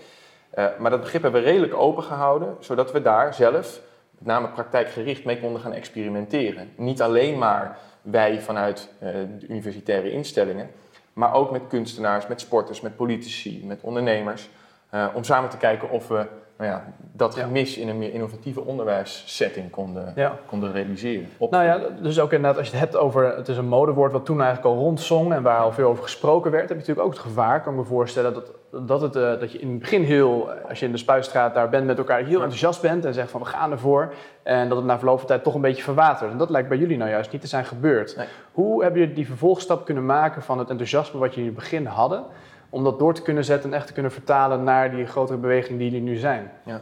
Uh, 0.54 0.66
maar 0.78 0.90
dat 0.90 1.00
begrip 1.00 1.22
hebben 1.22 1.42
we 1.42 1.48
redelijk 1.48 1.74
open 1.74 2.02
gehouden, 2.02 2.56
zodat 2.60 2.92
we 2.92 3.02
daar 3.02 3.34
zelf, 3.34 3.80
met 4.10 4.26
name 4.26 4.48
praktijkgericht, 4.48 5.24
mee 5.24 5.40
konden 5.40 5.60
gaan 5.60 5.72
experimenteren. 5.72 6.72
Niet 6.76 7.02
alleen 7.02 7.38
maar 7.38 7.78
wij 8.02 8.40
vanuit 8.40 8.88
uh, 9.02 9.10
de 9.38 9.46
universitaire 9.48 10.10
instellingen, 10.10 10.70
maar 11.12 11.34
ook 11.34 11.50
met 11.50 11.62
kunstenaars, 11.68 12.26
met 12.26 12.40
sporters, 12.40 12.80
met 12.80 12.96
politici, 12.96 13.66
met 13.66 13.80
ondernemers. 13.82 14.48
Uh, 14.94 15.06
om 15.14 15.24
samen 15.24 15.50
te 15.50 15.56
kijken 15.56 15.90
of 15.90 16.08
we 16.08 16.26
nou 16.58 16.70
ja, 16.70 16.84
dat 17.12 17.34
gemis 17.34 17.76
in 17.76 17.88
een 17.88 17.98
meer 17.98 18.12
innovatieve 18.12 18.64
onderwijssetting 18.64 19.70
konden, 19.70 20.12
ja. 20.16 20.38
konden 20.46 20.72
realiseren. 20.72 21.28
Nou 21.50 21.64
ja, 21.64 21.80
dus 22.00 22.20
ook 22.20 22.32
inderdaad, 22.32 22.58
als 22.58 22.66
je 22.66 22.76
het 22.76 22.82
hebt 22.82 22.96
over, 22.96 23.36
het 23.36 23.48
is 23.48 23.56
een 23.56 23.68
modewoord 23.68 24.12
wat 24.12 24.24
toen 24.24 24.40
eigenlijk 24.42 24.74
al 24.74 24.82
rondzong 24.82 25.32
en 25.32 25.42
waar 25.42 25.60
al 25.60 25.72
veel 25.72 25.88
over 25.88 26.02
gesproken 26.02 26.50
werd, 26.50 26.68
heb 26.68 26.78
je 26.78 26.86
natuurlijk 26.86 27.06
ook 27.06 27.12
het 27.12 27.22
gevaar, 27.22 27.62
kan 27.62 27.72
ik 27.72 27.78
me 27.78 27.84
voorstellen, 27.84 28.34
dat, 28.34 28.52
dat, 28.88 29.00
het, 29.00 29.16
uh, 29.16 29.40
dat 29.40 29.52
je 29.52 29.58
in 29.58 29.70
het 29.70 29.78
begin 29.78 30.02
heel, 30.02 30.50
als 30.68 30.80
je 30.80 30.86
in 30.86 30.92
de 30.92 30.98
spuistraat 30.98 31.54
daar 31.54 31.68
bent 31.68 31.86
met 31.86 31.98
elkaar, 31.98 32.24
heel 32.24 32.40
enthousiast 32.40 32.82
bent 32.82 33.04
en 33.04 33.14
zegt 33.14 33.30
van 33.30 33.40
we 33.40 33.46
gaan 33.46 33.70
ervoor. 33.70 34.12
En 34.42 34.68
dat 34.68 34.78
het 34.78 34.86
na 34.86 34.98
verloop 34.98 35.18
van 35.18 35.26
tijd 35.26 35.42
toch 35.42 35.54
een 35.54 35.60
beetje 35.60 35.82
verwatert. 35.82 36.30
En 36.30 36.38
dat 36.38 36.50
lijkt 36.50 36.68
bij 36.68 36.78
jullie 36.78 36.96
nou 36.96 37.10
juist 37.10 37.32
niet 37.32 37.40
te 37.40 37.46
zijn 37.46 37.64
gebeurd. 37.64 38.16
Nee. 38.16 38.26
Hoe 38.52 38.82
hebben 38.82 39.00
jullie 39.00 39.14
die 39.14 39.26
vervolgstap 39.26 39.84
kunnen 39.84 40.06
maken 40.06 40.42
van 40.42 40.58
het 40.58 40.70
enthousiasme 40.70 41.20
wat 41.20 41.34
je 41.34 41.40
in 41.40 41.46
het 41.46 41.54
begin 41.54 41.86
hadden? 41.86 42.24
Om 42.70 42.84
dat 42.84 42.98
door 42.98 43.14
te 43.14 43.22
kunnen 43.22 43.44
zetten 43.44 43.70
en 43.70 43.76
echt 43.76 43.86
te 43.86 43.92
kunnen 43.92 44.12
vertalen 44.12 44.64
naar 44.64 44.90
die 44.90 45.06
grotere 45.06 45.38
beweging 45.38 45.78
die 45.78 45.94
er 45.94 46.00
nu 46.00 46.16
zijn. 46.16 46.52
Ja. 46.64 46.80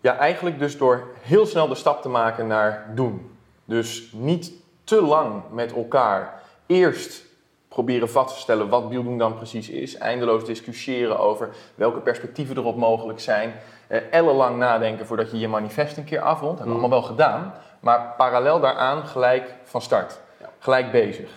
ja, 0.00 0.16
eigenlijk 0.16 0.58
dus 0.58 0.78
door 0.78 1.08
heel 1.20 1.46
snel 1.46 1.68
de 1.68 1.74
stap 1.74 2.02
te 2.02 2.08
maken 2.08 2.46
naar 2.46 2.90
doen. 2.94 3.30
Dus 3.64 4.12
niet 4.12 4.52
te 4.84 5.02
lang 5.02 5.42
met 5.50 5.72
elkaar 5.72 6.42
eerst 6.66 7.24
proberen 7.68 8.10
vast 8.10 8.34
te 8.34 8.40
stellen 8.40 8.68
wat 8.68 8.88
bieldoen 8.88 9.18
dan 9.18 9.36
precies 9.36 9.68
is. 9.68 9.96
Eindeloos 9.96 10.44
discussiëren 10.44 11.18
over 11.18 11.48
welke 11.74 11.98
perspectieven 11.98 12.56
erop 12.56 12.76
mogelijk 12.76 13.20
zijn. 13.20 13.54
Eh, 13.86 14.00
ellenlang 14.10 14.58
nadenken 14.58 15.06
voordat 15.06 15.30
je 15.30 15.38
je 15.38 15.48
manifest 15.48 15.96
een 15.96 16.04
keer 16.04 16.20
afrondt. 16.20 16.58
Hebben 16.58 16.76
we 16.76 16.78
mm. 16.78 16.84
allemaal 16.84 17.00
wel 17.00 17.16
gedaan. 17.16 17.54
Maar 17.80 18.14
parallel 18.16 18.60
daaraan 18.60 19.06
gelijk 19.06 19.54
van 19.64 19.82
start. 19.82 20.20
Ja. 20.40 20.48
Gelijk 20.58 20.90
bezig. 20.90 21.30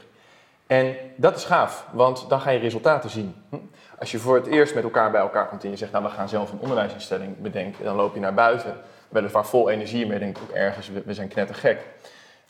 En 0.69 0.95
dat 1.15 1.35
is 1.35 1.43
gaaf, 1.43 1.85
want 1.91 2.25
dan 2.27 2.41
ga 2.41 2.49
je 2.49 2.59
resultaten 2.59 3.09
zien. 3.09 3.35
Hm? 3.49 3.55
Als 3.99 4.11
je 4.11 4.19
voor 4.19 4.35
het 4.35 4.45
eerst 4.45 4.75
met 4.75 4.83
elkaar 4.83 5.11
bij 5.11 5.21
elkaar 5.21 5.47
komt 5.47 5.63
en 5.63 5.69
je 5.69 5.75
zegt, 5.75 5.91
nou 5.91 6.03
we 6.03 6.09
gaan 6.09 6.29
zelf 6.29 6.51
een 6.51 6.59
onderwijsinstelling 6.59 7.37
bedenken, 7.37 7.83
dan 7.83 7.95
loop 7.95 8.13
je 8.13 8.19
naar 8.19 8.33
buiten, 8.33 8.75
weliswaar 9.09 9.45
vol 9.45 9.69
energie, 9.69 10.05
maar 10.05 10.13
je 10.13 10.19
denkt 10.19 10.39
ook 10.41 10.49
ergens, 10.49 10.89
we 11.05 11.13
zijn 11.13 11.27
knettergek. 11.27 11.79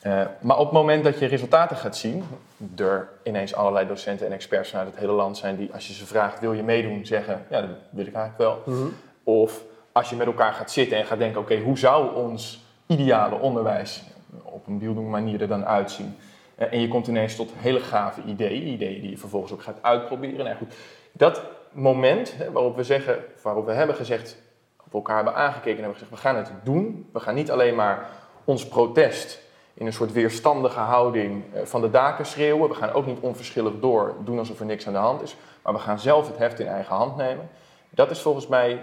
Uh, 0.03 0.21
maar 0.41 0.57
op 0.57 0.65
het 0.65 0.73
moment 0.73 1.03
dat 1.03 1.19
je 1.19 1.25
resultaten 1.25 1.77
gaat 1.77 1.97
zien, 1.97 2.23
er 2.77 3.09
ineens 3.23 3.55
allerlei 3.55 3.88
docenten 3.88 4.25
en 4.25 4.31
experts 4.31 4.69
vanuit 4.69 4.88
het 4.88 4.99
hele 4.99 5.11
land 5.11 5.38
zijn 5.38 5.55
die, 5.55 5.73
als 5.73 5.88
je 5.88 5.93
ze 5.93 6.05
vraagt, 6.05 6.39
wil 6.39 6.53
je 6.53 6.63
meedoen, 6.63 7.05
zeggen, 7.05 7.45
ja, 7.49 7.61
dat 7.61 7.69
wil 7.89 8.05
ik 8.05 8.13
eigenlijk 8.13 8.38
wel. 8.38 8.75
Mhm. 8.75 8.88
Of 9.23 9.63
als 9.91 10.09
je 10.09 10.15
met 10.15 10.27
elkaar 10.27 10.53
gaat 10.53 10.71
zitten 10.71 10.97
en 10.97 11.05
gaat 11.05 11.17
denken, 11.17 11.41
oké, 11.41 11.59
hoe 11.59 11.77
zou 11.77 12.15
ons 12.15 12.63
ideale 12.85 13.35
onderwijs 13.35 14.03
op 14.43 14.67
een 14.67 14.79
beeldende 14.79 15.09
manier 15.09 15.41
er 15.41 15.47
dan 15.47 15.65
uitzien? 15.65 16.17
Eh, 16.59 16.73
en 16.73 16.81
je 16.81 16.87
komt 16.87 17.07
ineens 17.07 17.35
tot 17.35 17.51
hele 17.55 17.79
gave 17.79 18.21
ideeën, 18.25 18.67
ideeën 18.67 19.01
die 19.01 19.09
je 19.09 19.17
vervolgens 19.17 19.51
ook 19.51 19.61
gaat 19.61 19.77
uitproberen. 19.81 20.45
Nou 20.45 20.57
goed, 20.57 20.73
dat 21.11 21.41
moment 21.71 22.37
hè, 22.37 22.51
waarop 22.51 22.75
we 22.75 22.83
zeggen, 22.83 23.19
waarop 23.41 23.65
we 23.65 23.71
hebben 23.71 23.95
gezegd, 23.95 24.37
op 24.85 24.93
elkaar 24.93 25.15
hebben 25.15 25.35
aangekeken 25.35 25.77
en 25.77 25.83
hebben 25.83 25.93
gezegd, 25.93 26.11
we 26.11 26.27
gaan 26.27 26.35
het 26.35 26.51
doen. 26.63 27.09
We 27.13 27.19
gaan 27.19 27.35
niet 27.35 27.51
alleen 27.51 27.75
maar 27.75 28.09
ons 28.43 28.67
protest 28.67 29.41
in 29.73 29.85
een 29.85 29.93
soort 29.93 30.11
weerstandige 30.11 30.79
houding 30.79 31.43
eh, 31.53 31.61
van 31.63 31.81
de 31.81 31.89
daken 31.89 32.25
schreeuwen. 32.25 32.69
We 32.69 32.75
gaan 32.75 32.91
ook 32.91 33.05
niet 33.05 33.19
onverschillig 33.19 33.73
door 33.79 34.15
doen 34.23 34.39
alsof 34.39 34.59
er 34.59 34.65
niks 34.65 34.87
aan 34.87 34.93
de 34.93 34.99
hand 34.99 35.21
is. 35.21 35.35
Maar 35.63 35.73
we 35.73 35.79
gaan 35.79 35.99
zelf 35.99 36.27
het 36.27 36.37
heft 36.37 36.59
in 36.59 36.67
eigen 36.67 36.95
hand 36.95 37.15
nemen. 37.15 37.49
Dat 37.89 38.11
is 38.11 38.21
volgens 38.21 38.47
mij 38.47 38.81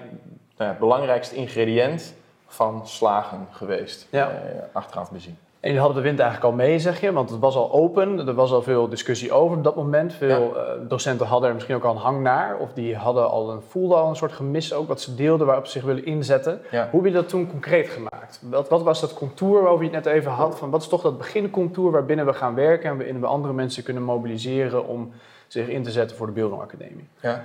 nou 0.56 0.70
het 0.70 0.78
belangrijkste 0.78 1.34
ingrediënt 1.34 2.14
van 2.46 2.86
slagen 2.86 3.48
geweest, 3.50 4.06
ja. 4.10 4.30
eh, 4.30 4.62
achteraf 4.72 5.10
bezien. 5.10 5.38
En 5.66 5.72
jullie 5.72 5.86
hadden 5.86 6.02
de 6.02 6.08
wind 6.08 6.20
eigenlijk 6.20 6.50
al 6.52 6.56
mee, 6.66 6.78
zeg 6.78 7.00
je, 7.00 7.12
want 7.12 7.30
het 7.30 7.38
was 7.38 7.56
al 7.56 7.72
open. 7.72 8.26
Er 8.26 8.34
was 8.34 8.52
al 8.52 8.62
veel 8.62 8.88
discussie 8.88 9.32
over 9.32 9.56
op 9.56 9.64
dat 9.64 9.76
moment. 9.76 10.14
Veel 10.14 10.56
eh, 10.56 10.72
docenten 10.88 11.26
hadden 11.26 11.48
er 11.48 11.54
misschien 11.54 11.74
ook 11.74 11.84
al 11.84 11.90
een 11.90 12.00
hang 12.00 12.22
naar. 12.22 12.56
Of 12.56 12.72
die 12.72 12.96
hadden 12.96 13.30
al 13.30 13.50
een, 13.50 13.60
voelden 13.68 13.98
al 13.98 14.08
een 14.08 14.16
soort 14.16 14.32
gemis 14.32 14.72
ook, 14.74 14.88
wat 14.88 15.00
ze 15.00 15.14
deelden 15.14 15.46
waarop 15.46 15.66
ze 15.66 15.72
zich 15.72 15.82
willen 15.82 16.04
inzetten. 16.04 16.60
Hoe 16.70 17.02
heb 17.02 17.04
je 17.04 17.10
dat 17.10 17.28
toen 17.28 17.50
concreet 17.50 17.88
gemaakt? 17.88 18.40
Wat, 18.42 18.68
wat, 18.68 18.82
was 18.82 19.00
dat 19.00 19.14
contour 19.14 19.60
waarover 19.60 19.84
je 19.84 19.90
het 19.90 20.04
net 20.04 20.14
even 20.14 20.30
had? 20.30 20.58
Van 20.58 20.70
wat 20.70 20.82
is 20.82 20.88
toch 20.88 21.02
dat 21.02 21.18
begincontour 21.18 21.90
waarbinnen 21.90 22.26
we 22.26 22.32
gaan 22.32 22.54
werken 22.54 22.90
en 22.90 22.96
waarin 22.96 23.20
we 23.20 23.26
andere 23.26 23.54
mensen 23.54 23.82
kunnen 23.82 24.02
mobiliseren 24.02 24.86
om 24.86 25.12
zich 25.46 25.68
in 25.68 25.82
te 25.82 25.90
zetten 25.90 26.16
voor 26.16 26.26
de 26.26 26.32
Beelding 26.32 26.60
Academie? 26.60 27.08
Ja. 27.20 27.44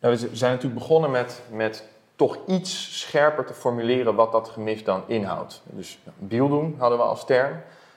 Nou, 0.00 0.16
we 0.16 0.28
zijn 0.32 0.52
natuurlijk 0.52 0.80
begonnen 0.80 1.10
met, 1.10 1.42
met 1.50 1.84
toch 2.16 2.38
iets 2.46 3.00
scherper 3.00 3.44
te 3.44 3.54
formuleren 3.54 4.14
wat 4.14 4.32
dat 4.32 4.48
gemis 4.48 4.84
dan 4.84 5.02
inhoudt. 5.06 5.62
Dus 5.64 5.98
beelddoen 6.18 6.74
hadden 6.78 6.98
we 6.98 7.04
als 7.04 7.26
term. 7.26 7.52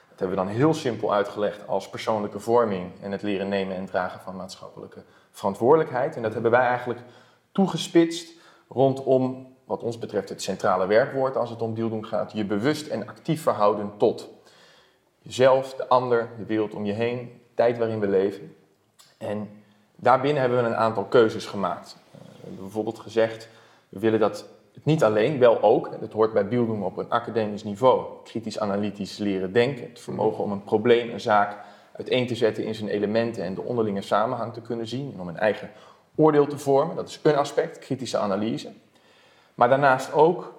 Dat 0.08 0.18
hebben 0.18 0.38
we 0.38 0.44
dan 0.44 0.54
heel 0.54 0.74
simpel 0.74 1.12
uitgelegd 1.12 1.66
als 1.66 1.88
persoonlijke 1.88 2.40
vorming 2.40 2.90
en 3.00 3.12
het 3.12 3.22
leren 3.22 3.48
nemen 3.48 3.76
en 3.76 3.86
dragen 3.86 4.20
van 4.20 4.36
maatschappelijke 4.36 5.02
verantwoordelijkheid. 5.30 6.16
En 6.16 6.22
dat 6.22 6.32
hebben 6.32 6.50
wij 6.50 6.66
eigenlijk 6.66 7.00
toegespitst 7.52 8.32
rondom, 8.68 9.56
wat 9.64 9.82
ons 9.82 9.98
betreft, 9.98 10.28
het 10.28 10.42
centrale 10.42 10.86
werkwoord 10.86 11.36
als 11.36 11.50
het 11.50 11.62
om 11.62 11.74
beelddoen 11.74 12.06
gaat. 12.06 12.32
Je 12.32 12.44
bewust 12.44 12.86
en 12.86 13.08
actief 13.08 13.42
verhouden 13.42 13.92
tot 13.96 14.28
jezelf, 15.22 15.74
de 15.74 15.88
ander, 15.88 16.28
de 16.38 16.44
wereld 16.44 16.74
om 16.74 16.84
je 16.84 16.92
heen, 16.92 17.18
de 17.18 17.54
tijd 17.54 17.78
waarin 17.78 18.00
we 18.00 18.08
leven. 18.08 18.56
En 19.18 19.62
daarbinnen 19.96 20.40
hebben 20.40 20.62
we 20.62 20.68
een 20.68 20.76
aantal 20.76 21.04
keuzes 21.04 21.46
gemaakt. 21.46 21.96
Eh, 22.12 22.20
we 22.20 22.40
hebben 22.40 22.62
bijvoorbeeld 22.62 22.98
gezegd, 22.98 23.48
we 23.88 23.98
willen 23.98 24.20
dat 24.20 24.48
niet 24.82 25.04
alleen, 25.04 25.38
wel 25.38 25.62
ook, 25.62 25.90
het 26.00 26.12
hoort 26.12 26.32
bij 26.32 26.48
beelddoen 26.48 26.82
op 26.82 26.96
een 26.96 27.10
academisch 27.10 27.64
niveau, 27.64 28.06
kritisch 28.24 28.58
analytisch 28.58 29.18
leren 29.18 29.52
denken, 29.52 29.88
het 29.88 30.00
vermogen 30.00 30.44
om 30.44 30.52
een 30.52 30.64
probleem, 30.64 31.10
een 31.10 31.20
zaak 31.20 31.56
uiteen 31.92 32.26
te 32.26 32.34
zetten 32.34 32.64
in 32.64 32.74
zijn 32.74 32.88
elementen 32.88 33.44
en 33.44 33.54
de 33.54 33.62
onderlinge 33.62 34.02
samenhang 34.02 34.52
te 34.52 34.60
kunnen 34.60 34.86
zien 34.86 35.12
en 35.14 35.20
om 35.20 35.28
een 35.28 35.38
eigen 35.38 35.70
oordeel 36.14 36.46
te 36.46 36.58
vormen. 36.58 36.96
Dat 36.96 37.08
is 37.08 37.20
een 37.22 37.36
aspect, 37.36 37.78
kritische 37.78 38.18
analyse. 38.18 38.72
Maar 39.54 39.68
daarnaast 39.68 40.12
ook 40.12 40.54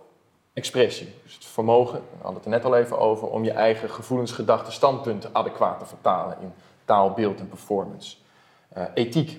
expressie. 0.53 1.13
Dus 1.23 1.33
het 1.33 1.45
vermogen, 1.45 1.99
we 1.99 2.15
hadden 2.15 2.35
het 2.35 2.45
er 2.45 2.49
net 2.49 2.65
al 2.65 2.75
even 2.75 2.99
over, 2.99 3.27
om 3.27 3.43
je 3.43 3.51
eigen 3.51 3.89
gevoelens, 3.89 4.31
gedachten, 4.31 4.73
standpunten 4.73 5.29
adequaat 5.33 5.79
te 5.79 5.85
vertalen 5.85 6.37
in 6.41 6.53
taal, 6.85 7.11
beeld 7.11 7.39
en 7.39 7.47
performance. 7.47 8.17
Uh, 8.77 8.83
ethiek. 8.93 9.31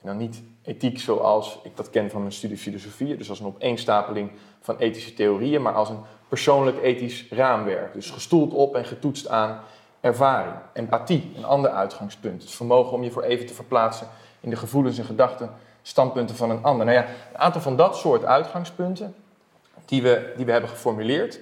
En 0.00 0.06
dan 0.06 0.16
niet 0.16 0.42
ethiek 0.64 0.98
zoals 0.98 1.58
ik 1.62 1.76
dat 1.76 1.90
ken 1.90 2.10
van 2.10 2.20
mijn 2.20 2.32
studie 2.32 2.56
filosofie, 2.56 3.16
dus 3.16 3.28
als 3.28 3.40
een 3.40 3.46
opeenstapeling 3.46 4.30
van 4.60 4.78
ethische 4.78 5.14
theorieën, 5.14 5.62
maar 5.62 5.74
als 5.74 5.88
een 5.88 6.00
persoonlijk 6.28 6.82
ethisch 6.82 7.26
raamwerk. 7.30 7.92
Dus 7.92 8.10
gestoeld 8.10 8.52
op 8.52 8.76
en 8.76 8.84
getoetst 8.84 9.28
aan 9.28 9.60
ervaring. 10.00 10.54
Empathie, 10.72 11.32
een 11.36 11.44
ander 11.44 11.70
uitgangspunt. 11.70 12.42
Het 12.42 12.50
vermogen 12.50 12.92
om 12.92 13.02
je 13.02 13.10
voor 13.10 13.22
even 13.22 13.46
te 13.46 13.54
verplaatsen 13.54 14.06
in 14.40 14.50
de 14.50 14.56
gevoelens 14.56 14.98
en 14.98 15.04
gedachten, 15.04 15.50
standpunten 15.82 16.36
van 16.36 16.50
een 16.50 16.62
ander. 16.62 16.86
Nou 16.86 16.98
ja, 16.98 17.04
een 17.04 17.38
aantal 17.38 17.60
van 17.60 17.76
dat 17.76 17.96
soort 17.96 18.24
uitgangspunten 18.24 19.14
die 19.84 20.02
we, 20.02 20.32
die 20.36 20.44
we 20.44 20.52
hebben 20.52 20.70
geformuleerd. 20.70 21.40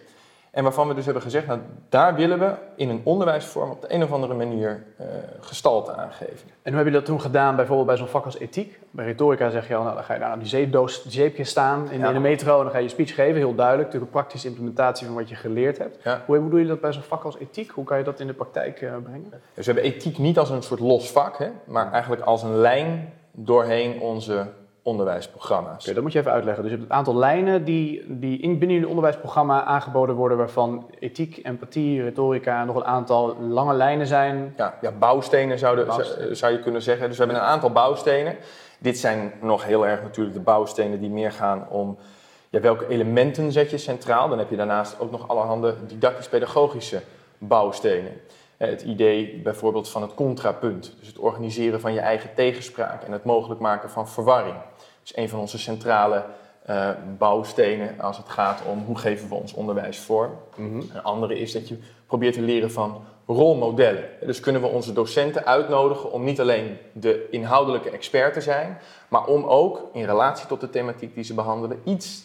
En 0.52 0.62
waarvan 0.62 0.88
we 0.88 0.94
dus 0.94 1.04
hebben 1.04 1.22
gezegd, 1.22 1.46
nou, 1.46 1.60
daar 1.88 2.14
willen 2.14 2.38
we 2.38 2.54
in 2.76 2.88
een 2.88 3.00
onderwijsvorm 3.04 3.70
op 3.70 3.80
de 3.80 3.94
een 3.94 4.02
of 4.02 4.12
andere 4.12 4.34
manier 4.34 4.84
uh, 5.00 5.06
gestalte 5.40 5.92
aangeven. 5.92 6.48
En 6.62 6.72
hoe 6.72 6.76
heb 6.76 6.86
je 6.86 6.92
dat 6.92 7.04
toen 7.04 7.20
gedaan, 7.20 7.56
bijvoorbeeld 7.56 7.86
bij 7.86 7.96
zo'n 7.96 8.06
vak 8.06 8.24
als 8.24 8.38
ethiek? 8.38 8.80
Bij 8.90 9.04
retorica 9.04 9.50
zeg 9.50 9.68
je 9.68 9.74
al, 9.74 9.82
nou, 9.82 9.94
dan 9.94 10.04
ga 10.04 10.14
je 10.14 10.20
daar 10.20 10.30
aan 10.30 10.38
die 10.38 10.48
zeepdoos, 10.48 11.06
zeepje 11.06 11.44
staan 11.44 11.90
in, 11.90 12.04
in, 12.04 12.12
de 12.12 12.20
metro 12.20 12.56
en 12.56 12.62
dan 12.62 12.72
ga 12.72 12.78
je 12.78 12.84
je 12.84 12.90
speech 12.90 13.14
geven, 13.14 13.36
heel 13.36 13.54
duidelijk. 13.54 13.86
Natuurlijk 13.86 14.12
een 14.12 14.20
praktische 14.20 14.48
implementatie 14.48 15.06
van 15.06 15.14
wat 15.14 15.28
je 15.28 15.34
geleerd 15.34 15.78
hebt. 15.78 15.98
Hoe 16.26 16.40
bedoel 16.40 16.58
je 16.58 16.66
dat 16.66 16.80
bij 16.80 16.92
zo'n 16.92 17.02
vak 17.02 17.24
als 17.24 17.38
ethiek? 17.38 17.70
Hoe 17.70 17.84
kan 17.84 17.98
je 17.98 18.04
dat 18.04 18.20
in 18.20 18.26
de 18.26 18.34
praktijk 18.34 18.80
uh, 18.80 18.92
brengen? 19.02 19.30
Dus 19.54 19.66
we 19.66 19.72
hebben 19.72 19.92
ethiek 19.92 20.18
niet 20.18 20.38
als 20.38 20.50
een 20.50 20.62
soort 20.62 20.80
los 20.80 21.10
vak, 21.10 21.38
hè, 21.38 21.48
maar 21.64 21.92
eigenlijk 21.92 22.22
als 22.22 22.42
een 22.42 22.56
lijn 22.56 23.12
doorheen 23.30 24.00
onze 24.00 24.46
onderwijsprogramma's. 24.82 25.84
Oké, 25.84 25.94
dat 25.94 26.02
moet 26.02 26.12
je 26.12 26.18
even 26.18 26.32
uitleggen. 26.32 26.62
Dus 26.62 26.72
je 26.72 26.78
hebt 26.78 26.88
het 26.88 26.98
aantal 26.98 27.16
lijnen 27.16 27.64
die, 27.64 28.04
die 28.08 28.38
in, 28.38 28.58
binnen 28.58 28.78
je 28.78 28.88
onderwijsprogramma 28.88 29.64
aangeboden 29.64 30.14
worden, 30.14 30.38
waarvan 30.38 30.90
ethiek, 30.98 31.40
empathie, 31.42 32.02
retorica 32.02 32.64
nog 32.64 32.76
een 32.76 32.84
aantal 32.84 33.36
lange 33.40 33.74
lijnen 33.74 34.06
zijn. 34.06 34.54
Ja, 34.56 34.78
ja 34.80 34.90
bouwstenen, 34.90 35.58
zouden, 35.58 35.86
bouwstenen. 35.86 36.36
zou 36.36 36.52
je 36.52 36.60
kunnen 36.60 36.82
zeggen. 36.82 37.08
Dus 37.08 37.18
we 37.18 37.24
hebben 37.24 37.42
een 37.42 37.48
aantal 37.48 37.70
bouwstenen. 37.70 38.36
Dit 38.78 38.98
zijn 38.98 39.32
nog 39.40 39.64
heel 39.64 39.86
erg 39.86 40.02
natuurlijk 40.02 40.36
de 40.36 40.42
bouwstenen 40.42 41.00
die 41.00 41.10
meer 41.10 41.32
gaan 41.32 41.68
om 41.68 41.98
ja, 42.48 42.60
welke 42.60 42.88
elementen 42.88 43.52
zet 43.52 43.70
je 43.70 43.78
centraal. 43.78 44.28
Dan 44.28 44.38
heb 44.38 44.50
je 44.50 44.56
daarnaast 44.56 45.00
ook 45.00 45.10
nog 45.10 45.28
allerhande 45.28 45.74
didactisch-pedagogische 45.86 47.02
bouwstenen. 47.38 48.12
Eh, 48.56 48.68
het 48.68 48.82
idee 48.82 49.40
bijvoorbeeld 49.42 49.88
van 49.88 50.02
het 50.02 50.14
contrapunt, 50.14 50.94
dus 50.98 51.08
het 51.08 51.18
organiseren 51.18 51.80
van 51.80 51.92
je 51.92 52.00
eigen 52.00 52.34
tegenspraak 52.34 53.02
en 53.02 53.12
het 53.12 53.24
mogelijk 53.24 53.60
maken 53.60 53.90
van 53.90 54.08
verwarring 54.08 54.56
is 55.04 55.16
een 55.16 55.28
van 55.28 55.38
onze 55.38 55.58
centrale 55.58 56.24
uh, 56.70 56.90
bouwstenen 57.18 58.00
als 58.00 58.16
het 58.16 58.28
gaat 58.28 58.62
om 58.70 58.84
hoe 58.84 58.98
geven 58.98 59.28
we 59.28 59.34
ons 59.34 59.52
onderwijs 59.52 59.98
vorm. 59.98 60.30
Mm 60.56 60.80
Een 60.94 61.02
andere 61.02 61.38
is 61.38 61.52
dat 61.52 61.68
je 61.68 61.78
probeert 62.06 62.34
te 62.34 62.40
leren 62.40 62.72
van 62.72 63.04
rolmodellen. 63.26 64.04
Dus 64.20 64.40
kunnen 64.40 64.62
we 64.62 64.66
onze 64.66 64.92
docenten 64.92 65.46
uitnodigen 65.46 66.12
om 66.12 66.24
niet 66.24 66.40
alleen 66.40 66.78
de 66.92 67.28
inhoudelijke 67.30 67.90
expert 67.90 68.32
te 68.32 68.40
zijn, 68.40 68.78
maar 69.08 69.26
om 69.26 69.44
ook 69.44 69.88
in 69.92 70.04
relatie 70.04 70.46
tot 70.46 70.60
de 70.60 70.70
thematiek 70.70 71.14
die 71.14 71.24
ze 71.24 71.34
behandelen 71.34 71.80
iets 71.84 72.24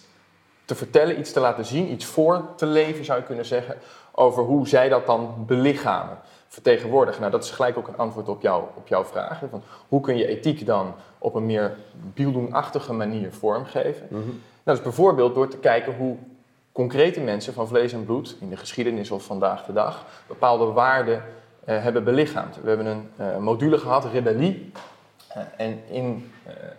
te 0.66 0.76
vertellen, 0.76 1.20
iets 1.20 1.32
te 1.32 1.40
laten 1.40 1.66
zien, 1.66 1.92
iets 1.92 2.06
voor 2.06 2.50
te 2.56 2.66
leven 2.66 3.06
zou 3.06 3.20
je 3.20 3.26
kunnen 3.26 3.46
zeggen, 3.46 3.78
over 4.12 4.44
hoe 4.44 4.68
zij 4.68 4.90
dat 4.90 5.06
dan 5.06 5.44
belichamen 5.48 6.20
vertegenwoordigen. 6.48 7.20
Nou, 7.20 7.32
dat 7.32 7.44
is 7.44 7.52
gelijk 7.52 7.78
ook 7.78 7.88
een 7.88 7.98
antwoord 7.98 8.30
op, 8.30 8.42
jou, 8.42 8.64
op 8.76 8.88
jouw 8.88 9.04
vraag. 9.04 9.42
Van 9.50 9.64
hoe 9.88 10.02
kun 10.02 10.18
je 10.18 10.28
ethiek 10.28 10.66
dan 10.66 10.94
op 11.18 11.36
een 11.36 11.46
meer 11.46 11.76
bieldoenachtige 12.14 12.94
manier 12.94 13.34
vormgeven? 13.34 14.08
Mm 14.10 14.22
-hmm. 14.22 14.42
Nou, 14.64 14.78
dus 14.78 14.82
bijvoorbeeld 14.82 15.36
door 15.36 15.48
te 15.48 15.58
kijken 15.58 15.96
hoe 15.96 16.18
concrete 16.72 17.20
mensen 17.20 17.54
van 17.54 17.68
vlees 17.68 17.94
en 17.94 18.06
bloed, 18.06 18.36
in 18.40 18.50
de 18.50 18.58
geschiedenis 18.58 19.12
of 19.12 19.24
vandaag 19.24 19.66
de 19.66 19.74
dag, 19.74 20.06
bepaalde 20.28 20.66
waarden 20.66 21.16
uh, 21.16 21.84
hebben 21.84 22.04
belichaamd. 22.04 22.58
We 22.62 22.68
hebben 22.68 22.86
een 22.86 23.10
uh, 23.20 23.38
module 23.38 23.78
gehad, 23.78 24.06
rebellie. 24.06 24.72
Uh, 25.38 25.44
en 25.58 25.80
in, 25.90 26.32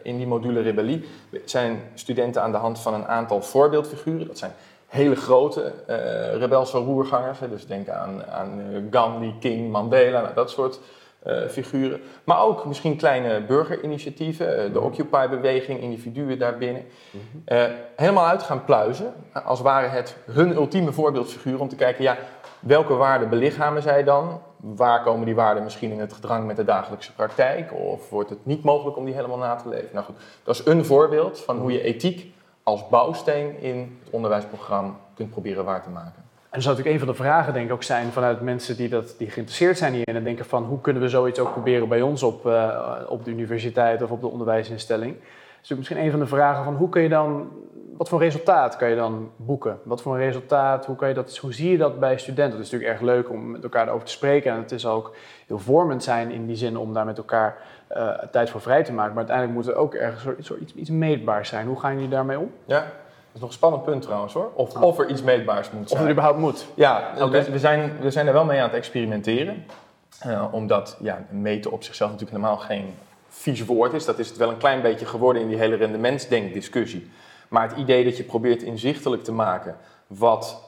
in 0.03 0.17
die 0.17 0.27
module 0.27 0.61
rebellie 0.61 1.09
zijn 1.45 1.81
studenten 1.95 2.43
aan 2.43 2.53
de 2.53 2.57
hand 2.57 2.79
van 2.79 2.95
een 2.95 3.07
aantal 3.07 3.43
voorbeeldfiguren, 3.43 4.27
dat 4.27 4.39
zijn 4.39 4.53
hele 4.89 5.17
grote 5.17 5.73
uh, 5.89 6.35
rebelse 6.37 6.79
roergangers. 6.79 7.39
Hè, 7.39 7.49
dus 7.49 7.67
denk 7.67 7.89
aan, 7.89 8.25
aan 8.27 8.61
uh, 8.71 8.83
Gandhi, 8.91 9.35
King, 9.41 9.71
Mandela, 9.71 10.21
nou, 10.21 10.35
dat 10.35 10.51
soort 10.51 10.81
uh, 11.27 11.47
figuren. 11.49 12.01
Maar 12.25 12.43
ook 12.43 12.65
misschien 12.65 12.97
kleine 12.97 13.41
burgerinitiatieven, 13.41 14.73
de 14.73 14.81
Occupy-beweging, 14.81 15.81
individuen 15.81 16.39
daarbinnen. 16.39 16.85
Mm 17.11 17.21
-hmm. 17.45 17.71
helemaal 17.97 18.27
uit 18.27 18.43
gaan 18.43 18.65
pluizen, 18.65 19.13
als 19.45 19.61
waren 19.61 19.91
het 19.91 20.17
hun 20.31 20.55
ultieme 20.55 20.93
voorbeeldfiguur 20.93 21.61
om 21.61 21.69
te 21.69 21.77
kijken, 21.77 22.03
ja, 22.03 22.17
welke 22.61 22.95
waarden 22.95 23.29
belichamen 23.29 23.83
zij 23.83 24.05
dan? 24.05 24.41
Waar 24.57 25.03
komen 25.03 25.27
die 25.27 25.35
waarden 25.35 25.63
misschien 25.63 25.91
in 25.91 26.01
het 26.01 26.13
gedrang 26.13 26.47
met 26.47 26.57
de 26.57 26.65
dagelijkse 26.65 27.15
praktijk? 27.15 27.73
Of 27.75 28.11
wordt 28.11 28.31
het 28.31 28.47
niet 28.47 28.63
mogelijk 28.63 28.97
om 28.97 29.05
die 29.05 29.15
helemaal 29.15 29.39
na 29.39 29.55
te 29.55 29.69
leven? 29.69 29.89
Nou 29.93 30.05
goed, 30.05 30.17
dat 30.43 30.55
is 30.55 30.67
een 30.67 30.85
voorbeeld 30.85 31.41
van 31.41 31.59
hoe 31.59 31.73
je 31.73 31.83
ethiek 31.83 32.33
als 32.69 32.89
bouwsteen 32.89 33.61
in 33.61 33.99
het 34.05 34.11
onderwijsprogramma 34.11 34.95
kunt 35.15 35.31
proberen 35.31 35.65
waar 35.65 35.83
te 35.83 35.91
maken. 35.91 36.23
En 36.51 36.55
dat 36.55 36.63
zou 36.63 36.77
natuurlijk 36.77 37.01
een 37.01 37.07
van 37.07 37.17
de 37.17 37.23
vragen 37.23 37.53
denk 37.53 37.67
ik 37.67 37.73
ook 37.73 37.83
zijn 37.83 38.13
vanuit 38.13 38.41
mensen 38.41 38.77
die, 38.77 38.89
dat, 38.89 39.15
die 39.19 39.31
geïnteresseerd 39.31 39.79
zijn 39.79 39.93
hierin 39.93 40.17
en 40.17 40.25
denken 40.25 40.45
van 40.45 40.65
hoe 40.65 40.81
kunnen 40.81 41.03
we 41.03 41.09
zoiets 41.09 41.39
ook 41.39 41.53
proberen 41.53 41.89
bij 41.89 42.03
ons 42.03 42.23
op, 42.23 42.47
uh, 42.47 42.85
op 43.09 43.25
de 43.25 43.31
universiteit 43.31 44.03
of 44.03 44.11
op 44.11 44.21
de 44.21 44.27
onderwijsinstelling. 44.27 45.17
Dus 45.61 45.77
misschien 45.77 45.99
een 45.99 46.11
van 46.11 46.21
de 46.21 46.27
vragen 46.27 46.65
van 46.65 46.75
hoe 46.75 46.89
kun 46.89 47.03
je 47.03 47.09
dan, 47.09 47.49
wat 47.97 48.09
voor 48.09 48.19
resultaat 48.19 48.77
kan 48.77 48.89
je 48.91 48.97
dan 48.97 49.31
boeken? 49.37 49.79
Wat 49.83 50.03
voor 50.03 50.15
een 50.15 50.21
resultaat, 50.21 50.87
hoe, 50.87 50.97
kan 50.97 51.09
je 51.09 51.15
dat, 51.15 51.37
hoe 51.37 51.53
zie 51.53 51.71
je 51.71 51.79
dat 51.79 52.01
bij 52.01 52.19
studenten? 52.19 52.59
Het 52.59 52.67
is 52.67 52.73
natuurlijk 52.73 53.01
erg 53.01 53.11
leuk 53.11 53.31
om 53.31 53.51
met 53.51 53.63
elkaar 53.63 53.87
erover 53.87 54.07
te 54.07 54.13
spreken 54.13 54.53
en 54.53 54.59
het 54.59 54.73
is 54.73 54.87
ook 54.87 55.15
heel 55.47 55.59
vormend 55.59 56.03
zijn 56.03 56.31
in 56.31 56.47
die 56.47 56.57
zin 56.57 56.77
om 56.77 56.93
daar 56.93 57.05
met 57.05 57.19
elkaar 57.19 57.57
uh, 57.97 58.19
tijd 58.31 58.51
voor 58.51 58.61
vrij 58.61 58.85
te 58.85 58.93
maken. 58.93 59.15
Maar 59.15 59.27
uiteindelijk 59.27 59.57
moet 59.57 59.69
er 59.69 59.81
ook 59.81 59.95
ergens 59.95 60.37
iets, 60.39 60.51
iets, 60.61 60.75
iets 60.75 60.91
meetbaars 60.91 61.49
zijn. 61.49 61.67
Hoe 61.67 61.81
gaan 61.81 61.95
jullie 61.95 62.09
daarmee 62.09 62.39
om? 62.39 62.53
Ja, 62.65 62.81
dat 62.81 62.87
is 63.33 63.41
nog 63.41 63.49
een 63.49 63.55
spannend 63.55 63.85
punt 63.85 64.03
trouwens 64.03 64.33
hoor. 64.33 64.51
Of, 64.55 64.77
of 64.77 64.99
er 64.99 65.09
iets 65.09 65.23
meetbaars 65.23 65.71
moet 65.71 65.89
zijn. 65.89 66.01
Of 66.01 66.07
er 66.07 66.13
überhaupt 66.13 66.39
moet. 66.39 66.67
Ja, 66.75 67.11
okay. 67.15 67.45
we, 67.45 67.51
we, 67.51 67.59
zijn, 67.59 67.93
we 68.01 68.11
zijn 68.11 68.27
er 68.27 68.33
wel 68.33 68.45
mee 68.45 68.59
aan 68.59 68.69
het 68.69 68.77
experimenteren. 68.77 69.65
Uh, 70.27 70.45
omdat 70.51 70.97
ja, 71.01 71.25
meten 71.31 71.71
op 71.71 71.83
zichzelf 71.83 72.11
natuurlijk 72.11 72.39
helemaal 72.39 72.61
geen 72.61 72.95
vies 73.29 73.65
woord 73.65 73.93
is. 73.93 74.05
Dat 74.05 74.19
is 74.19 74.29
het 74.29 74.37
wel 74.37 74.49
een 74.49 74.59
klein 74.59 74.83
beetje 74.83 75.07
geworden 75.07 75.43
in 75.43 75.49
die 75.49 75.59
hele 75.59 75.77
rendementsdenkdiscussie. 75.77 77.11
Maar 77.49 77.69
het 77.69 77.79
idee 77.79 78.05
dat 78.05 78.17
je 78.17 78.23
probeert 78.23 78.63
inzichtelijk 78.63 79.25
te 79.25 79.33
maken 79.33 79.77
wat 80.07 80.63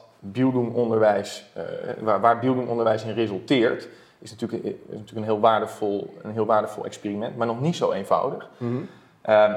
onderwijs, 0.73 1.45
uh, 1.57 1.63
waar, 1.99 2.21
waar 2.21 2.39
onderwijs 2.67 3.03
in 3.03 3.13
resulteert, 3.13 3.87
is 4.21 4.31
natuurlijk, 4.31 4.63
is 4.63 4.73
natuurlijk 4.87 5.17
een, 5.17 5.23
heel 5.23 5.39
waardevol, 5.39 6.13
een 6.21 6.31
heel 6.31 6.45
waardevol 6.45 6.85
experiment, 6.85 7.37
maar 7.37 7.47
nog 7.47 7.61
niet 7.61 7.75
zo 7.75 7.91
eenvoudig. 7.91 8.49
Mm 8.57 8.69
-hmm. 8.69 8.87
uh, 9.33 9.53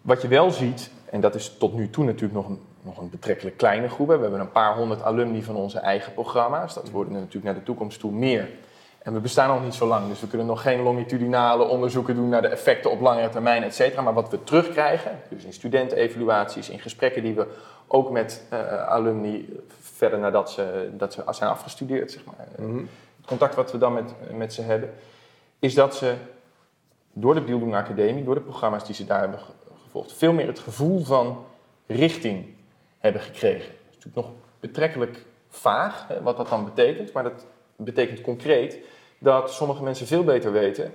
wat 0.00 0.22
je 0.22 0.28
wel 0.28 0.50
ziet, 0.50 0.90
en 1.10 1.20
dat 1.20 1.34
is 1.34 1.56
tot 1.58 1.74
nu 1.74 1.90
toe 1.90 2.04
natuurlijk 2.04 2.34
nog 2.34 2.48
een, 2.48 2.60
nog 2.82 2.98
een 2.98 3.10
betrekkelijk 3.10 3.56
kleine 3.56 3.88
groep. 3.88 4.06
We 4.06 4.12
hebben 4.12 4.40
een 4.40 4.52
paar 4.52 4.76
honderd 4.76 5.02
alumni 5.02 5.42
van 5.42 5.56
onze 5.56 5.78
eigen 5.78 6.12
programma's. 6.12 6.74
Dat 6.74 6.90
worden 6.90 7.12
natuurlijk 7.12 7.44
naar 7.44 7.54
de 7.54 7.62
toekomst 7.62 8.00
toe 8.00 8.12
meer. 8.12 8.48
En 8.98 9.12
we 9.12 9.20
bestaan 9.20 9.48
nog 9.48 9.64
niet 9.64 9.74
zo 9.74 9.86
lang, 9.86 10.08
dus 10.08 10.20
we 10.20 10.26
kunnen 10.26 10.46
nog 10.46 10.62
geen 10.62 10.82
longitudinale 10.82 11.64
onderzoeken 11.64 12.14
doen 12.14 12.28
naar 12.28 12.42
de 12.42 12.48
effecten 12.48 12.90
op 12.90 13.00
langere 13.00 13.28
termijn, 13.28 13.62
et 13.62 13.74
cetera. 13.74 14.02
Maar 14.02 14.14
wat 14.14 14.30
we 14.30 14.44
terugkrijgen, 14.44 15.18
dus 15.30 15.44
in 15.44 15.52
studentenevaluaties, 15.52 16.68
in 16.68 16.78
gesprekken 16.78 17.22
die 17.22 17.34
we 17.34 17.46
ook 17.86 18.10
met 18.10 18.42
uh, 18.52 18.88
alumni 18.88 19.60
verder 19.80 20.18
nadat 20.18 20.50
ze, 20.50 20.90
dat 20.92 21.12
ze 21.12 21.22
zijn 21.30 21.50
afgestudeerd, 21.50 22.10
zeg 22.10 22.24
maar. 22.24 22.46
Mm 22.56 22.66
-hmm 22.66 22.88
contact 23.28 23.54
wat 23.54 23.72
we 23.72 23.78
dan 23.78 23.92
met, 23.92 24.14
met 24.32 24.54
ze 24.54 24.62
hebben, 24.62 24.94
is 25.58 25.74
dat 25.74 25.96
ze 25.96 26.14
door 27.12 27.34
de 27.34 27.40
Bieldoen 27.40 27.74
Academie, 27.74 28.24
door 28.24 28.34
de 28.34 28.40
programma's 28.40 28.84
die 28.84 28.94
ze 28.94 29.04
daar 29.04 29.20
hebben 29.20 29.40
gevolgd, 29.84 30.12
veel 30.12 30.32
meer 30.32 30.46
het 30.46 30.58
gevoel 30.58 31.04
van 31.04 31.44
richting 31.86 32.46
hebben 32.98 33.22
gekregen. 33.22 33.68
Dat 33.68 33.90
is 33.90 34.04
natuurlijk 34.04 34.26
nog 34.26 34.30
betrekkelijk 34.60 35.24
vaag 35.48 36.08
hè, 36.08 36.22
wat 36.22 36.36
dat 36.36 36.48
dan 36.48 36.64
betekent, 36.64 37.12
maar 37.12 37.22
dat 37.22 37.46
betekent 37.76 38.20
concreet 38.20 38.78
dat 39.18 39.52
sommige 39.52 39.82
mensen 39.82 40.06
veel 40.06 40.24
beter 40.24 40.52
weten 40.52 40.92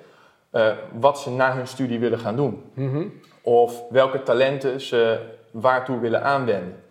uh, 0.51 0.73
wat 0.99 1.19
ze 1.19 1.31
na 1.31 1.55
hun 1.55 1.67
studie 1.67 1.99
willen 1.99 2.19
gaan 2.19 2.35
doen. 2.35 2.63
Mhm. 2.73 3.07
Of 3.41 3.83
welke 3.89 4.23
talenten 4.23 4.81
ze 4.81 5.19
waartoe 5.51 5.99
willen 5.99 6.23
aanwenden. 6.23 6.83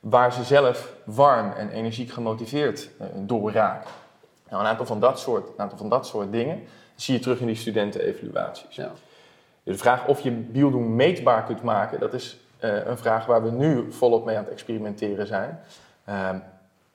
Waar 0.00 0.32
ze 0.32 0.44
zelf 0.44 0.94
warm 1.04 1.52
en 1.52 1.70
energiek 1.70 2.10
gemotiveerd 2.10 2.90
uh, 3.00 3.06
door 3.14 3.52
raken. 3.52 3.90
Nou, 4.50 4.62
een, 4.62 4.68
aantal 4.68 4.86
van 4.86 5.00
dat 5.00 5.20
soort, 5.20 5.48
een 5.48 5.58
aantal 5.58 5.78
van 5.78 5.88
dat 5.88 6.06
soort 6.06 6.32
dingen 6.32 6.62
zie 6.94 7.14
je 7.14 7.20
terug 7.20 7.40
in 7.40 7.46
die 7.46 7.56
studentenevaluaties. 7.56 8.76
Ja. 8.76 8.90
Dus 9.62 9.76
de 9.76 9.82
vraag 9.82 10.06
of 10.06 10.20
je 10.20 10.30
bieldoen 10.30 10.96
meetbaar 10.96 11.44
kunt 11.44 11.62
maken, 11.62 12.00
dat 12.00 12.14
is 12.14 12.38
uh, 12.64 12.86
een 12.86 12.98
vraag 12.98 13.26
waar 13.26 13.42
we 13.42 13.50
nu 13.50 13.92
volop 13.92 14.24
mee 14.24 14.36
aan 14.36 14.44
het 14.44 14.52
experimenteren 14.52 15.26
zijn. 15.26 15.60
Uh, 16.08 16.30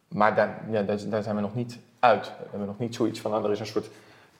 maar 0.08 0.36
daar, 0.36 0.62
ja, 0.70 0.82
daar, 0.82 1.24
zijn 1.24 1.36
we 1.36 1.42
nog 1.42 1.56
niet 1.56 1.80
uit. 2.00 2.26
We 2.26 2.48
hebben 2.50 2.68
nog 2.68 2.80
niet 2.80 2.96
zoiets 2.96 3.20
van, 3.20 3.32
nou, 3.32 3.46
er 3.46 3.52
is 3.52 3.60
een 3.60 3.66
soort 3.66 3.90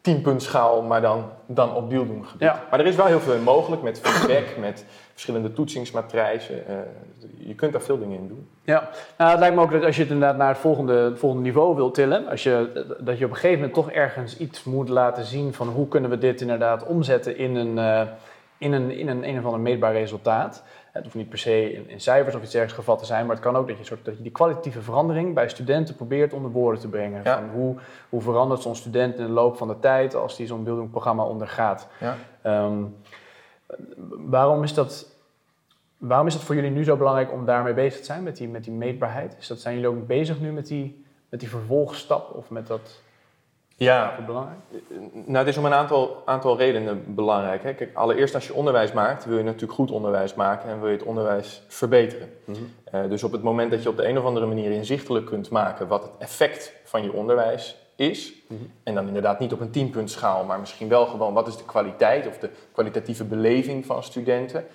tienpuntschaal, 0.04 0.82
maar 0.82 1.02
dan, 1.02 1.30
dan 1.46 1.76
op 1.76 1.92
gebied. 1.92 2.26
Ja. 2.38 2.64
Maar 2.70 2.80
er 2.80 2.86
is 2.86 2.96
wel 2.96 3.06
heel 3.06 3.20
veel 3.20 3.40
mogelijk 3.40 3.82
met 3.82 4.00
feedback, 4.00 4.58
met 4.68 4.86
verschillende 5.12 5.54
toetsingsmatrijzen. 5.54 6.64
Uh, 6.70 6.76
je 7.48 7.56
kunt 7.56 7.72
daar 7.72 7.82
veel 7.82 8.00
dingen 8.00 8.18
in 8.18 8.28
doen. 8.28 8.48
Ja, 8.64 8.90
nou, 9.18 9.32
het 9.32 9.40
lijkt 9.40 9.56
me 9.56 9.62
ook 9.62 9.72
dat 9.72 9.84
als 9.84 9.96
je 9.96 10.02
het 10.02 10.12
inderdaad 10.12 10.38
naar 10.38 10.48
het 10.48 10.58
volgende, 10.58 11.14
volgende 11.16 11.44
niveau 11.44 11.76
wilt 11.76 11.94
tillen, 11.94 12.28
als 12.28 12.44
je, 12.44 12.86
dat 13.00 13.18
je 13.18 13.26
op 13.26 13.32
een 13.32 13.38
gegeven 13.38 13.58
moment 13.60 13.74
toch 13.74 13.92
ergens 13.92 14.38
iets 14.38 14.64
moet 14.64 14.90
laten 14.90 15.26
zien 15.26 15.54
van 15.54 15.68
hoe 15.68 15.88
kunnen 15.88 16.10
we 16.10 16.18
dit 16.18 16.42
inderdaad 16.42 16.86
omzetten 16.86 17.38
in 17.38 17.56
een, 17.56 17.78
uh, 17.78 18.02
in 18.58 18.74
een, 18.74 18.92
in 18.92 19.08
een, 19.08 19.28
een 19.28 19.38
of 19.38 19.46
ander 19.46 19.60
meetbaar 19.60 19.94
resultaat. 19.94 20.64
Het 20.94 21.04
hoeft 21.04 21.16
niet 21.16 21.30
per 21.30 21.38
se 21.38 21.74
in, 21.74 21.90
in, 21.90 22.00
cijfers 22.00 22.36
of 22.36 22.44
iets 22.44 22.54
ergens 22.54 22.74
gevat 22.74 23.00
te 23.00 23.06
zijn, 23.06 23.26
maar 23.26 23.36
het 23.36 23.44
kan 23.44 23.56
ook 23.56 23.68
dat 23.68 23.78
je, 23.78 23.84
soort, 23.84 24.06
dat 24.06 24.18
je 24.18 24.24
die 24.24 24.32
kwalitatieve 24.32 24.82
verandering 24.82 25.34
bij 25.34 25.50
studenten 25.50 25.96
probeert 25.96 26.34
onder 26.34 26.52
woorden 26.52 26.82
te 26.82 26.88
brengen. 26.88 27.24
Van 27.24 27.50
hoe, 27.50 27.76
hoe 28.10 28.22
verandert 28.22 28.62
zo'n 28.62 28.76
student 28.76 29.18
in 29.18 29.26
de 29.26 29.32
loop 29.32 29.58
van 29.58 29.68
de 29.68 29.80
tijd 29.80 30.16
als 30.16 30.36
die 30.36 30.48
zo'n 30.48 30.64
buildingprogramma 30.64 31.24
ondergaat? 31.24 31.88
Ja. 32.00 32.16
Ehm, 32.42 32.84
waarom, 34.10 34.64
is 34.64 34.74
dat, 34.74 35.16
waarom 35.98 36.28
is 36.28 36.34
het 36.34 36.44
voor 36.44 36.56
jullie 36.56 36.72
nu 36.72 36.84
zo 36.84 36.98
belangrijk 36.98 37.32
om 37.32 37.46
daarmee 37.46 37.74
bezig 37.74 38.00
te 38.00 38.06
zijn, 38.06 38.24
met 38.24 38.38
die, 38.38 38.48
met 38.48 38.64
die 38.64 38.74
meetbaarheid? 38.74 39.36
Is 39.40 39.48
dat, 39.48 39.60
zijn 39.60 39.76
jullie 39.76 39.90
ook 39.90 40.08
bezig 40.08 40.40
nu 40.40 40.52
met 40.52 40.68
die, 40.68 41.06
met 41.30 41.40
die 41.40 41.50
vervolgstap 41.50 42.36
of 42.36 42.50
met 42.50 42.68
dat... 42.68 43.02
Ja, 43.84 44.16
belangrijk? 44.26 44.60
Nou, 45.14 45.38
het 45.38 45.48
is 45.48 45.58
om 45.58 45.66
een 45.66 45.74
aantal, 45.74 46.22
aantal 46.26 46.58
redenen 46.58 47.16
belangrijk. 47.16 47.64
Hè. 47.64 47.74
Kijk, 47.74 47.96
allereerst 47.96 48.36
als 48.36 48.48
je 48.48 48.54
onderwijs 48.54 48.92
maakt, 48.92 49.26
wil 49.26 49.38
je 49.38 49.44
natuurlijk 49.44 49.74
goed 49.74 49.92
onderwijs 49.92 50.34
maken 50.34 50.70
en 50.70 50.80
wil 50.80 50.90
je 50.90 50.98
het 50.98 51.06
onderwijs 51.06 51.62
verbeteren. 51.68 52.30
Mhm. 52.46 52.58
Eh, 52.84 53.02
dus 53.10 53.24
op 53.24 53.32
het 53.32 53.44
moment 53.44 53.72
dat 53.72 53.84
je 53.84 53.90
op 53.90 53.98
de 53.98 54.08
een 54.08 54.18
of 54.18 54.26
andere 54.26 54.46
manier 54.46 54.72
inzichtelijk 54.72 55.26
kunt 55.26 55.50
maken 55.50 55.88
wat 55.88 56.02
het 56.02 56.12
effect 56.18 56.74
van 56.84 57.04
je 57.04 57.14
onderwijs 57.14 57.78
is, 57.96 58.34
mhm. 58.48 58.62
en 58.84 58.94
dan 58.94 59.08
inderdaad 59.08 59.40
niet 59.40 59.54
op 59.54 59.60
een 59.60 59.72
tienpuntschaal, 59.72 60.44
maar 60.44 60.60
misschien 60.60 60.90
wel 60.90 61.06
gewoon 61.06 61.34
wat 61.34 61.48
is 61.48 61.58
de 61.58 61.66
kwaliteit 61.66 62.28
of 62.28 62.38
de 62.38 62.50
kwalitatieve 62.72 63.24
beleving 63.24 63.86
van 63.86 64.04
studenten. 64.04 64.66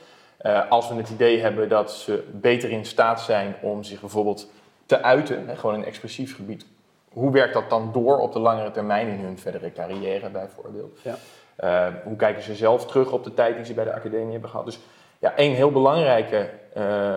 Uh, 0.42 0.70
als 0.70 0.88
we 0.88 0.94
het 0.94 1.10
idee 1.10 1.40
hebben 1.40 1.68
dat 1.68 1.92
ze 1.92 2.24
beter 2.32 2.70
in 2.70 2.84
staat 2.84 3.20
zijn 3.20 3.54
om 3.60 3.82
zich 3.82 4.00
bijvoorbeeld 4.00 4.50
te 4.86 5.02
uiten, 5.02 5.48
hè, 5.48 5.56
gewoon 5.56 5.74
een 5.74 5.84
expressief 5.84 6.36
gebied 6.36 6.66
hoe 7.12 7.32
werkt 7.32 7.54
dat 7.54 7.70
dan 7.70 7.90
door 7.92 8.18
op 8.18 8.32
de 8.32 8.38
langere 8.38 8.70
termijn 8.70 9.08
in 9.08 9.24
hun 9.24 9.38
verdere 9.38 9.72
carrière 9.72 10.30
bijvoorbeeld? 10.30 10.98
Ja. 11.02 11.16
Uh, 11.64 11.94
hoe 12.04 12.16
kijken 12.16 12.42
ze 12.42 12.54
zelf 12.54 12.86
terug 12.86 13.12
op 13.12 13.24
de 13.24 13.34
tijd 13.34 13.56
die 13.56 13.64
ze 13.64 13.74
bij 13.74 13.84
de 13.84 13.92
academie 13.92 14.32
hebben 14.32 14.50
gehad? 14.50 14.64
Dus 14.64 14.78
ja, 15.18 15.34
één 15.34 15.54
heel, 15.54 15.70
belangrijke, 15.70 16.50
uh, 16.76 17.16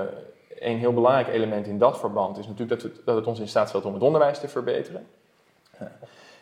één 0.60 0.78
heel 0.78 0.94
belangrijk 0.94 1.28
element 1.28 1.68
in 1.68 1.78
dat 1.78 2.00
verband 2.00 2.38
is 2.38 2.48
natuurlijk 2.48 2.82
dat 2.82 2.92
het, 2.92 3.06
dat 3.06 3.16
het 3.16 3.28
ons 3.28 3.40
in 3.40 3.48
staat 3.48 3.68
stelt 3.68 3.86
om 3.86 3.94
het 3.94 4.04
onderwijs 4.04 4.40
te 4.40 4.48
verbeteren. 4.48 5.08
Uh, 5.82 5.88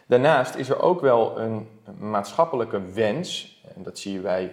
daarnaast 0.06 0.56
is 0.56 0.70
er 0.70 0.82
ook 0.82 1.02
wel 1.02 1.40
een 1.40 1.68
maatschappelijke 1.98 2.82
wens, 2.94 3.62
en 3.76 3.84
dat 3.84 4.00
zie 4.00 4.14
je 4.14 4.20
bij 4.20 4.52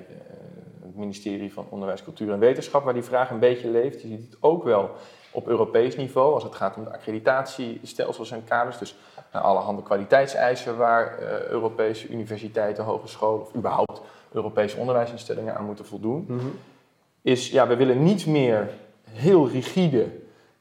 het 0.82 0.96
ministerie 0.96 1.52
van 1.52 1.66
Onderwijs, 1.68 2.02
Cultuur 2.02 2.32
en 2.32 2.38
Wetenschap, 2.38 2.84
waar 2.84 2.94
die 2.94 3.02
vraag 3.02 3.30
een 3.30 3.38
beetje 3.38 3.68
leeft. 3.68 4.02
Je 4.02 4.08
ziet 4.08 4.30
het 4.30 4.36
ook 4.40 4.64
wel 4.64 4.90
op 5.36 5.48
Europees 5.48 5.96
niveau, 5.96 6.34
als 6.34 6.42
het 6.42 6.54
gaat 6.54 6.76
om 6.76 6.84
de 6.84 6.92
accreditatiestelsels 6.92 8.30
en 8.30 8.44
kaders. 8.44 8.78
Dus 8.78 8.96
uh, 9.34 9.42
allerhande 9.42 9.82
kwaliteitseisen 9.82 10.76
waar 10.76 11.18
uh, 11.22 11.28
Europese 11.40 12.08
universiteiten, 12.08 12.84
hogescholen 12.84 13.40
of 13.40 13.54
überhaupt 13.54 14.00
Europese 14.32 14.76
onderwijsinstellingen 14.76 15.56
aan 15.56 15.64
moeten 15.64 15.84
voldoen. 15.84 16.24
Mhm. 16.28 16.46
Is 17.22 17.50
ja, 17.50 17.66
we 17.66 17.76
willen 17.76 18.02
niet 18.02 18.26
meer 18.26 18.70
heel 19.10 19.48
rigide 19.48 20.06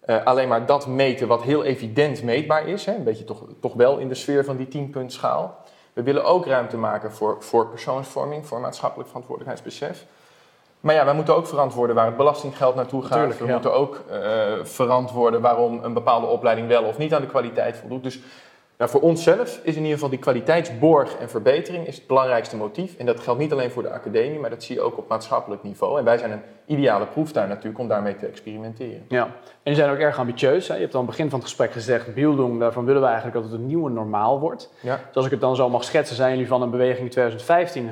uh, 0.06 0.24
alleen 0.24 0.48
maar 0.48 0.66
dat 0.66 0.88
meten 0.88 1.28
wat 1.28 1.44
heel 1.44 1.64
evident 1.64 2.24
meetbaar 2.24 2.68
is. 2.68 2.86
Hè, 2.86 2.96
een 2.96 3.04
beetje 3.04 3.24
toch, 3.24 3.44
toch 3.60 3.74
wel 3.74 3.98
in 3.98 4.08
de 4.08 4.16
sfeer 4.16 4.46
van 4.46 4.58
die 4.58 4.68
tienpuntschaal. 4.68 5.58
We 5.94 6.04
willen 6.04 6.26
ook 6.26 6.46
ruimte 6.46 6.78
maken 6.78 7.12
voor, 7.12 7.44
voor 7.44 7.68
persoonsvorming, 7.68 8.46
voor 8.46 8.60
maatschappelijk 8.60 9.08
verantwoordelijkheidsbesef. 9.08 10.06
Maar 10.86 10.96
ja, 10.96 11.06
wij 11.06 11.14
moeten 11.14 11.36
ook 11.36 11.48
verantwoorden 11.48 11.96
waar 11.96 12.06
het 12.06 12.18
belastinggeld 12.18 12.76
naartoe 12.76 13.04
gaat. 13.04 13.38
we 13.38 13.46
moeten 13.46 13.74
ook 13.74 14.04
uh, 14.12 14.20
verantwoorden 14.64 15.42
waarom 15.42 15.84
een 15.84 15.94
bepaalde 15.94 16.28
opleiding 16.28 16.68
wel 16.68 16.84
of 16.84 16.98
niet 16.98 17.14
aan 17.14 17.22
de 17.22 17.28
kwaliteit 17.28 17.78
voldoet. 17.78 18.04
Dus 18.04 18.20
nou, 18.78 18.92
voor 18.92 19.02
onszelf 19.02 19.60
is 19.64 19.76
in 19.76 19.82
ieder 19.82 19.94
geval 19.94 20.10
die 20.10 20.20
kwaliteitsborg 20.20 21.16
en 21.18 21.30
verbetering 21.30 21.88
is 21.88 21.96
het 21.96 22.08
belangrijkste 22.08 22.58
motief. 22.58 22.98
En 22.98 23.06
dat 23.06 23.20
geldt 23.20 23.40
niet 23.40 23.52
alleen 23.52 23.72
voor 23.72 23.84
de 23.84 23.90
academie, 23.90 24.40
maar 24.40 24.50
dat 24.50 24.64
zie 24.64 24.76
je 24.76 24.82
ook 24.82 24.98
op 24.98 25.08
maatschappelijk 25.08 25.64
niveau. 25.64 26.00
En 26.00 26.06
wij 26.06 26.18
zijn 26.18 26.32
een 26.32 26.42
ideale 26.66 27.06
proeftuin 27.06 27.50
natuurlijk 27.50 27.80
om 27.80 27.88
daarmee 27.88 28.16
te 28.16 28.28
experimenteren. 28.28 29.06
Ja, 29.08 29.24
en 29.24 29.32
die 29.64 29.76
zijn 29.76 29.90
ook 29.92 29.98
erg 29.98 30.20
ambitieus. 30.20 30.68
Hè? 30.68 30.74
Je 30.74 30.82
hebt 30.82 30.94
al 30.94 31.00
aan 31.00 31.06
het 31.06 31.16
begin 31.16 31.30
van 31.30 31.40
het 31.40 31.48
gesprek 31.48 31.72
gezegd, 31.72 32.14
Bildung, 32.14 32.60
daarvan 32.60 32.86
willen 32.86 33.02
we 33.02 33.08
eigenlijk 33.08 33.36
dat 33.36 33.46
het 33.52 33.54
een 33.54 33.68
nieuwe 33.68 33.90
normaal 33.90 34.40
wordt. 34.40 34.72
Ja. 34.82 34.96
Dus 35.08 35.16
als 35.16 35.26
ik 35.26 35.32
het 35.32 35.42
dan 35.42 35.56
zo 35.56 35.70
mag 35.70 35.84
schetsen, 35.84 36.16
zijn 36.16 36.32
jullie 36.32 36.48
van 36.48 36.62
een 36.62 36.70
beweging 36.70 37.04
in 37.04 37.10
2015 37.10 37.92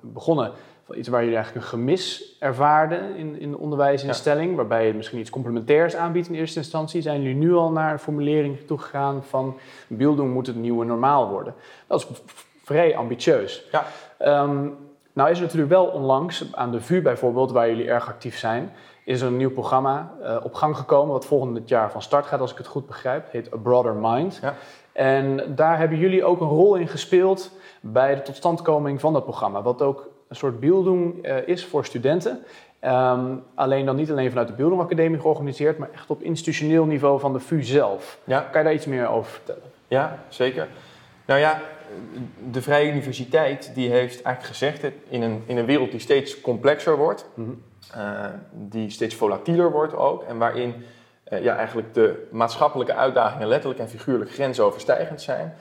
begonnen 0.00 0.52
iets 0.94 1.08
waar 1.08 1.20
jullie 1.20 1.36
eigenlijk 1.36 1.64
een 1.64 1.70
gemis 1.70 2.36
ervaarden 2.40 3.16
in, 3.16 3.40
in 3.40 3.50
de 3.50 3.58
onderwijsinstelling, 3.58 4.56
waarbij 4.56 4.86
je 4.86 4.94
misschien 4.94 5.18
iets 5.18 5.30
complementairs 5.30 5.96
aanbiedt 5.96 6.28
in 6.28 6.34
eerste 6.34 6.58
instantie, 6.58 7.02
zijn 7.02 7.22
jullie 7.22 7.36
nu 7.36 7.54
al 7.54 7.70
naar 7.70 7.92
een 7.92 7.98
formulering 7.98 8.66
toegegaan 8.66 9.24
van 9.24 9.58
beelding 9.86 10.32
moet 10.32 10.46
het 10.46 10.56
nieuwe 10.56 10.84
normaal 10.84 11.28
worden. 11.28 11.54
Dat 11.86 12.00
is 12.00 12.22
vrij 12.62 12.96
ambitieus. 12.96 13.68
Ja. 13.72 13.84
Ehm, 14.18 14.68
nou 15.12 15.30
is 15.30 15.36
er 15.36 15.42
natuurlijk 15.42 15.72
wel 15.72 15.86
onlangs 15.86 16.44
aan 16.52 16.70
de 16.70 16.80
VU 16.80 17.02
bijvoorbeeld, 17.02 17.52
waar 17.52 17.68
jullie 17.68 17.88
erg 17.88 18.08
actief 18.08 18.38
zijn, 18.38 18.72
is 19.04 19.20
er 19.20 19.26
een 19.26 19.36
nieuw 19.36 19.52
programma 19.52 20.12
uh, 20.22 20.36
op 20.42 20.54
gang 20.54 20.76
gekomen, 20.76 21.12
wat 21.12 21.26
volgend 21.26 21.68
jaar 21.68 21.90
van 21.90 22.02
start 22.02 22.26
gaat, 22.26 22.40
als 22.40 22.52
ik 22.52 22.58
het 22.58 22.66
goed 22.66 22.86
begrijp. 22.86 23.24
Het 23.24 23.32
heet 23.32 23.54
A 23.54 23.56
Broader 23.56 23.94
Mind. 23.94 24.38
Ja. 24.42 24.54
En 24.92 25.54
daar 25.54 25.78
hebben 25.78 25.98
jullie 25.98 26.24
ook 26.24 26.40
een 26.40 26.48
rol 26.48 26.74
in 26.74 26.88
gespeeld 26.88 27.50
bij 27.80 28.14
de 28.14 28.22
totstandkoming 28.22 29.00
van 29.00 29.12
dat 29.12 29.24
programma. 29.24 29.62
Wat 29.62 29.82
ook 29.82 30.08
een 30.32 30.38
soort 30.38 30.60
beelding 30.60 31.26
uh, 31.26 31.48
is 31.48 31.64
voor 31.64 31.84
studenten. 31.84 32.44
Um, 32.84 33.42
alleen 33.54 33.86
dan 33.86 33.96
niet 33.96 34.10
alleen 34.10 34.28
vanuit 34.28 34.48
de 34.48 34.54
Beelding 34.54 34.80
Academie 34.80 35.20
georganiseerd, 35.20 35.78
maar 35.78 35.90
echt 35.92 36.10
op 36.10 36.22
institutioneel 36.22 36.84
niveau 36.84 37.20
van 37.20 37.32
de 37.32 37.40
VU 37.40 37.62
zelf. 37.62 38.18
Ja. 38.24 38.40
Kan 38.40 38.60
je 38.60 38.66
daar 38.66 38.76
iets 38.76 38.86
meer 38.86 39.08
over 39.08 39.30
vertellen? 39.30 39.62
Ja, 39.88 40.18
zeker. 40.28 40.68
Nou 41.26 41.40
ja, 41.40 41.60
de 42.50 42.62
Vrije 42.62 42.90
Universiteit 42.90 43.72
die 43.74 43.90
heeft 43.90 44.22
eigenlijk 44.22 44.56
gezegd, 44.56 44.84
in 45.08 45.22
een, 45.22 45.42
in 45.46 45.56
een 45.56 45.64
wereld 45.64 45.90
die 45.90 46.00
steeds 46.00 46.40
complexer 46.40 46.96
wordt, 46.96 47.26
mm 47.34 47.62
die 48.52 48.90
steeds 48.90 49.14
volatieler 49.14 49.70
wordt 49.70 49.94
ook, 49.94 50.22
en 50.22 50.38
waarin 50.38 50.74
uh, 51.32 51.42
ja, 51.42 51.56
eigenlijk 51.56 51.94
de 51.94 52.28
maatschappelijke 52.30 52.94
uitdagingen 52.94 53.48
letterlijk 53.48 53.80
en 53.80 53.88
figuurlijk 53.88 54.30
grensoverstijgend 54.30 55.22
zijn, 55.22 55.54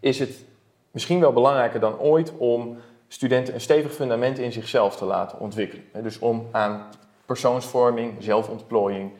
is 0.00 0.18
het 0.18 0.44
misschien 0.90 1.20
wel 1.20 1.32
belangrijker 1.32 1.80
dan 1.80 1.98
ooit 1.98 2.32
om 2.36 2.78
studenten 3.08 3.54
een 3.54 3.60
stevig 3.60 3.92
fundament 3.92 4.38
in 4.38 4.52
zichzelf 4.52 4.96
te 4.96 5.04
laten 5.04 5.38
ontwikkelen. 5.38 5.84
Dus 6.02 6.18
om 6.18 6.48
aan 6.52 6.86
persoonsvorming, 7.26 8.14
zelfontplooiing 8.18 9.12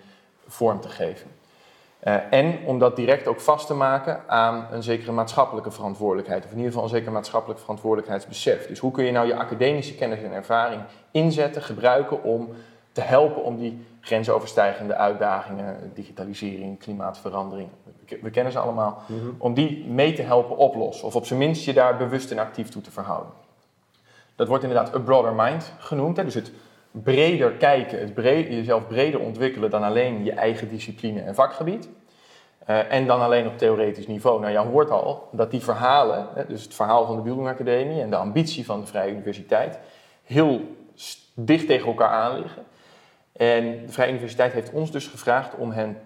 vorm 0.47 0.81
te 0.81 0.89
geven. 0.89 1.31
Uh, 2.05 2.15
en 2.31 2.59
om 2.65 2.79
dat 2.79 2.97
direct 2.97 3.27
ook 3.27 3.41
vast 3.41 3.67
te 3.67 3.75
maken 3.75 4.23
aan 4.27 4.67
een 4.71 4.83
zekere 4.83 5.13
maatschappelijke 5.13 5.71
verantwoordelijkheid, 5.71 6.45
of 6.45 6.51
in 6.51 6.57
ieder 6.57 6.73
geval 6.73 6.85
een 6.85 6.95
zeker 6.97 7.13
maatschappelijk 7.13 7.61
verantwoordelijkheidsbesef. 7.61 8.67
Dus 8.67 8.79
hoe 8.79 8.91
kun 8.91 9.05
je 9.05 9.13
nou 9.13 9.27
je 9.27 9.37
academische 9.37 9.95
kennis 9.95 10.23
en 10.23 10.33
ervaring 10.33 10.83
inzetten, 11.11 11.63
gebruiken 11.63 12.23
om 12.23 12.49
te 12.93 13.01
helpen 13.01 13.43
om 13.43 13.57
die 13.57 13.87
grensoverstijgende 14.01 14.95
uitdagingen, 14.95 15.91
digitalisering, 15.95 16.79
klimaatverandering, 16.79 17.69
we 18.23 18.31
kennen 18.31 18.53
ze 18.53 18.59
allemaal, 18.59 19.03
mhm. 19.07 19.29
om 19.39 19.55
die 19.55 19.87
mee 19.87 20.13
te 20.13 20.23
helpen 20.23 20.57
oplossen. 20.57 21.07
Of 21.07 21.17
op 21.17 21.27
zijn 21.27 21.39
minst 21.39 21.65
je 21.65 21.73
daar 21.73 21.97
bewust 21.97 22.31
en 22.31 22.39
actief 22.39 22.69
toe 22.69 22.83
te 22.83 22.91
verhouden. 22.91 23.33
Dat 24.39 24.49
wordt 24.49 24.65
inderdaad 24.65 24.95
a 24.95 24.99
broader 24.99 25.33
mind 25.35 25.73
genoemd. 25.79 26.17
Hè? 26.17 26.25
Dus 26.25 26.35
het 26.35 26.53
breder 26.91 27.51
kijken, 27.53 28.01
het 28.01 28.13
jezelf 28.49 28.87
breder 28.87 29.21
ontwikkelen 29.21 29.71
dan 29.71 29.83
alleen 29.83 30.25
je 30.25 30.33
eigen 30.33 30.69
discipline 30.69 31.21
en 31.21 31.35
vakgebied. 31.35 31.89
Uh, 32.69 32.93
en 32.93 33.07
dan 33.07 33.21
alleen 33.21 33.47
op 33.47 33.59
theoretisch 33.59 34.07
niveau. 34.07 34.41
Nou, 34.41 34.53
je 34.53 34.59
hoort 34.59 34.91
al 34.91 35.29
dat 35.33 35.51
die 35.51 35.61
verhalen, 35.61 36.27
hè, 36.35 36.47
dus 36.47 36.63
het 36.63 36.75
verhaal 36.75 37.07
van 37.07 37.17
de 37.17 37.23
Bildung 37.23 37.49
Academie 37.49 38.01
en 38.01 38.11
de 38.11 38.17
ambitie 38.17 38.65
van 38.65 38.81
de 38.81 38.87
Vrije 38.87 39.13
Universiteit, 39.13 39.79
heel 40.25 40.61
dicht 41.35 41.67
tegen 41.67 41.87
elkaar 41.87 42.11
aan 42.11 42.41
liggen. 42.41 42.63
En 43.33 43.87
de 43.87 43.93
Vrije 43.93 44.11
Universiteit 44.11 44.53
heeft 44.53 44.73
ons 44.73 44.91
dus 44.91 45.07
gevraagd 45.07 45.55
om 45.55 45.71
hen 45.71 46.01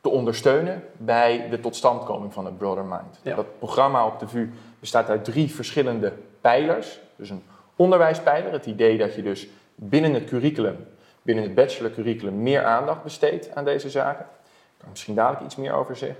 te 0.00 0.08
ondersteunen 0.08 0.84
bij 0.96 1.46
de 1.50 1.60
totstandkoming 1.60 2.32
van 2.32 2.44
het 2.44 2.58
Broader 2.58 2.84
Mind. 2.84 3.36
Dat 3.36 3.58
programma 3.58 4.06
op 4.06 4.18
de 4.18 4.28
VU 4.28 4.50
bestaat 4.80 5.08
uit 5.08 5.24
drie 5.24 5.54
verschillende 5.54 6.12
pijlers. 6.40 7.00
Dus 7.16 7.30
een 7.30 7.42
onderwijspijler, 7.76 8.52
het 8.52 8.66
idee 8.66 8.98
dat 8.98 9.14
je 9.14 9.22
dus 9.22 9.48
binnen 9.74 10.14
het 10.14 10.24
curriculum, 10.24 10.86
binnen 11.22 11.44
het 11.44 11.54
bachelorcurriculum, 11.54 12.42
meer 12.42 12.64
aandacht 12.64 13.02
besteedt 13.02 13.54
aan 13.54 13.64
deze 13.64 13.90
zaken. 13.90 14.24
Ik 14.24 14.78
kan 14.78 14.88
misschien 14.90 15.14
dadelijk 15.14 15.44
iets 15.44 15.56
meer 15.56 15.72
over 15.72 15.96
zeggen. 15.96 16.18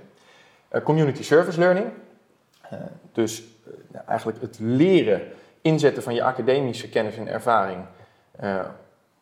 Uh, 0.71 0.81
community 0.83 1.23
service 1.23 1.59
learning, 1.59 1.87
uh, 2.73 2.79
dus 3.11 3.43
uh, 3.93 3.99
eigenlijk 4.05 4.41
het 4.41 4.57
leren 4.59 5.21
inzetten 5.61 6.03
van 6.03 6.13
je 6.13 6.23
academische 6.23 6.89
kennis 6.89 7.17
en 7.17 7.27
ervaring 7.27 7.85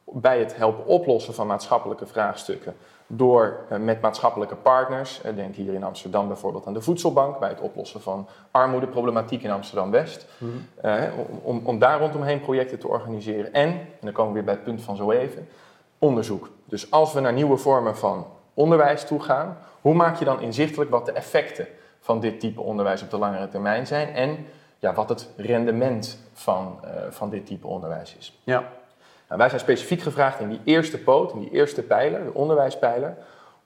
bij 0.04 0.40
het 0.40 0.56
helpen 0.56 0.86
oplossen 0.86 1.34
van 1.34 1.48
maatschappelijke 1.48 2.06
vraagstukken 2.06 2.76
door 3.08 3.66
uh, 3.72 3.78
met 3.78 4.02
maatschappelijke 4.02 4.56
partners, 4.56 5.22
uh, 5.26 5.36
denk 5.36 5.56
hier 5.56 5.74
in 5.74 5.84
Amsterdam 5.84 6.28
bijvoorbeeld 6.28 6.66
aan 6.66 6.74
de 6.74 6.82
voedselbank, 6.82 7.40
bij 7.40 7.50
het 7.50 7.60
oplossen 7.60 8.02
van 8.02 8.28
armoedeproblematiek 8.52 9.44
in 9.44 9.52
Amsterdam-West, 9.52 10.26
mm 10.38 10.50
-hmm. 10.50 10.90
uh, 10.92 11.04
om, 11.42 11.62
om 11.64 11.80
daar 11.80 12.00
rondomheen 12.00 12.42
projecten 12.42 12.80
te 12.80 12.88
organiseren. 12.88 13.54
En, 13.54 13.70
en 13.70 13.88
dan 14.02 14.12
komen 14.12 14.32
we 14.32 14.38
weer 14.38 14.46
bij 14.46 14.54
het 14.54 14.64
punt 14.64 14.82
van 14.82 14.96
zo 14.96 15.12
even, 15.12 15.48
onderzoek. 16.00 16.50
Dus 16.66 16.92
als 16.92 17.14
we 17.14 17.20
naar 17.20 17.34
nieuwe 17.34 17.58
vormen 17.58 17.98
van 17.98 18.26
onderwijs 18.54 19.06
toe 19.06 19.22
gaan, 19.22 19.58
hoe 19.82 19.94
maak 19.94 20.16
je 20.20 20.26
dan 20.26 20.42
inzichtelijk 20.42 20.90
wat 20.90 21.06
de 21.06 21.12
effecten 21.12 21.68
van 22.00 22.20
dit 22.20 22.40
type 22.40 22.62
onderwijs 22.62 23.02
op 23.02 23.10
de 23.10 23.18
langere 23.18 23.48
termijn 23.48 23.88
zijn 23.88 24.14
en 24.14 24.46
ja, 24.80 24.94
wat 24.94 25.10
het 25.10 25.30
rendement 25.38 26.20
van, 26.34 26.80
van 27.10 27.30
dit 27.30 27.46
type 27.46 27.68
onderwijs 27.68 28.16
is. 28.20 28.40
Ja. 28.44 28.64
Nou, 29.28 29.40
wij 29.40 29.50
zijn 29.50 29.62
specifiek 29.62 30.02
gevraagd 30.02 30.40
in 30.40 30.50
die 30.50 30.62
eerste 30.64 30.98
poot, 30.98 31.34
in 31.34 31.40
die 31.40 31.52
eerste 31.52 31.82
pijler, 31.84 32.24
de 32.24 32.34
onderwijspijler, 32.34 33.18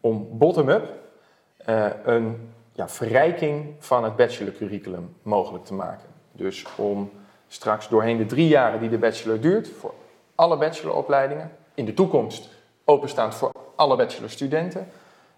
om 0.01 0.27
bottom-up 0.31 0.93
uh, 1.69 1.85
een 2.03 2.51
ja, 2.71 2.89
verrijking 2.89 3.75
van 3.79 4.03
het 4.03 4.15
bachelorcurriculum 4.15 5.15
mogelijk 5.21 5.65
te 5.65 5.73
maken. 5.73 6.07
Dus 6.31 6.65
om 6.75 7.11
straks 7.47 7.89
doorheen 7.89 8.17
de 8.17 8.25
drie 8.25 8.47
jaren 8.47 8.79
die 8.79 8.89
de 8.89 8.97
bachelor 8.97 9.39
duurt, 9.39 9.69
voor 9.69 9.93
alle 10.35 10.57
bacheloropleidingen, 10.57 11.51
in 11.73 11.85
de 11.85 11.93
toekomst 11.93 12.49
openstaand 12.85 13.35
voor 13.35 13.51
alle 13.75 13.95
bachelorstudenten, 13.95 14.87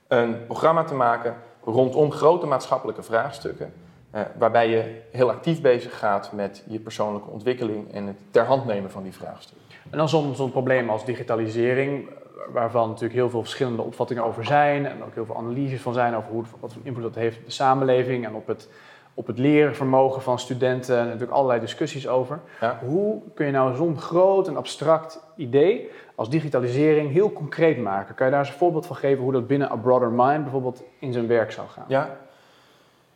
een 0.07 0.45
programma 0.45 0.83
te 0.83 0.93
maken 0.93 1.35
rondom 1.63 2.11
grote 2.11 2.45
maatschappelijke 2.45 3.03
vraagstukken. 3.03 3.73
Uh, 4.15 4.21
waarbij 4.37 4.69
je 4.69 5.01
heel 5.11 5.29
actief 5.29 5.61
bezig 5.61 5.99
gaat 5.99 6.31
met 6.31 6.63
je 6.67 6.79
persoonlijke 6.79 7.29
ontwikkeling 7.29 7.93
en 7.93 8.07
het 8.07 8.17
ter 8.31 8.45
hand 8.45 8.65
nemen 8.65 8.91
van 8.91 9.03
die 9.03 9.13
vraagstukken. 9.13 9.70
En 9.91 9.97
dan 9.97 10.09
zo'n 10.09 10.35
zo'n 10.35 10.51
probleem 10.51 10.89
als 10.89 11.05
digitalisering, 11.05 12.09
waarvan 12.53 12.87
natuurlijk 12.87 13.13
heel 13.13 13.29
veel 13.29 13.41
verschillende 13.41 13.81
opvattingen 13.81 14.23
over 14.23 14.45
zijn 14.45 14.85
en 14.85 15.03
ook 15.03 15.13
heel 15.13 15.25
veel 15.25 15.37
analyses 15.37 15.81
van 15.81 15.93
zijn 15.93 16.15
over 16.15 16.31
hoe, 16.31 16.43
wat 16.59 16.73
voor 16.73 16.81
invloed 16.85 17.03
dat 17.03 17.15
heeft 17.15 17.37
op 17.37 17.45
de 17.45 17.51
samenleving 17.51 18.25
en 18.25 18.35
op 18.35 18.47
het, 18.47 18.69
op 19.13 19.27
het 19.27 19.37
leervermogen 19.37 20.21
van 20.21 20.39
studenten. 20.39 20.97
En 20.97 21.05
natuurlijk 21.05 21.31
allerlei 21.31 21.59
discussies 21.59 22.07
over. 22.07 22.39
Ja. 22.61 22.79
Hoe 22.85 23.21
kun 23.33 23.45
je 23.45 23.51
nou 23.51 23.75
zo'n 23.75 23.99
groot 23.99 24.47
en 24.47 24.57
abstract 24.57 25.23
idee 25.35 25.89
als 26.15 26.29
digitalisering 26.29 27.11
heel 27.11 27.33
concreet 27.33 27.77
maken? 27.77 28.15
Kan 28.15 28.25
je 28.25 28.31
daar 28.31 28.41
eens 28.41 28.51
een 28.51 28.57
voorbeeld 28.57 28.85
van 28.85 28.95
geven 28.95 29.23
hoe 29.23 29.31
dat 29.31 29.47
binnen 29.47 29.71
A 29.71 29.75
Broader 29.75 30.11
Mind 30.11 30.43
bijvoorbeeld 30.43 30.83
in 30.99 31.13
zijn 31.13 31.27
werk 31.27 31.51
zou 31.51 31.67
gaan? 31.67 31.85
Ja, 31.87 32.17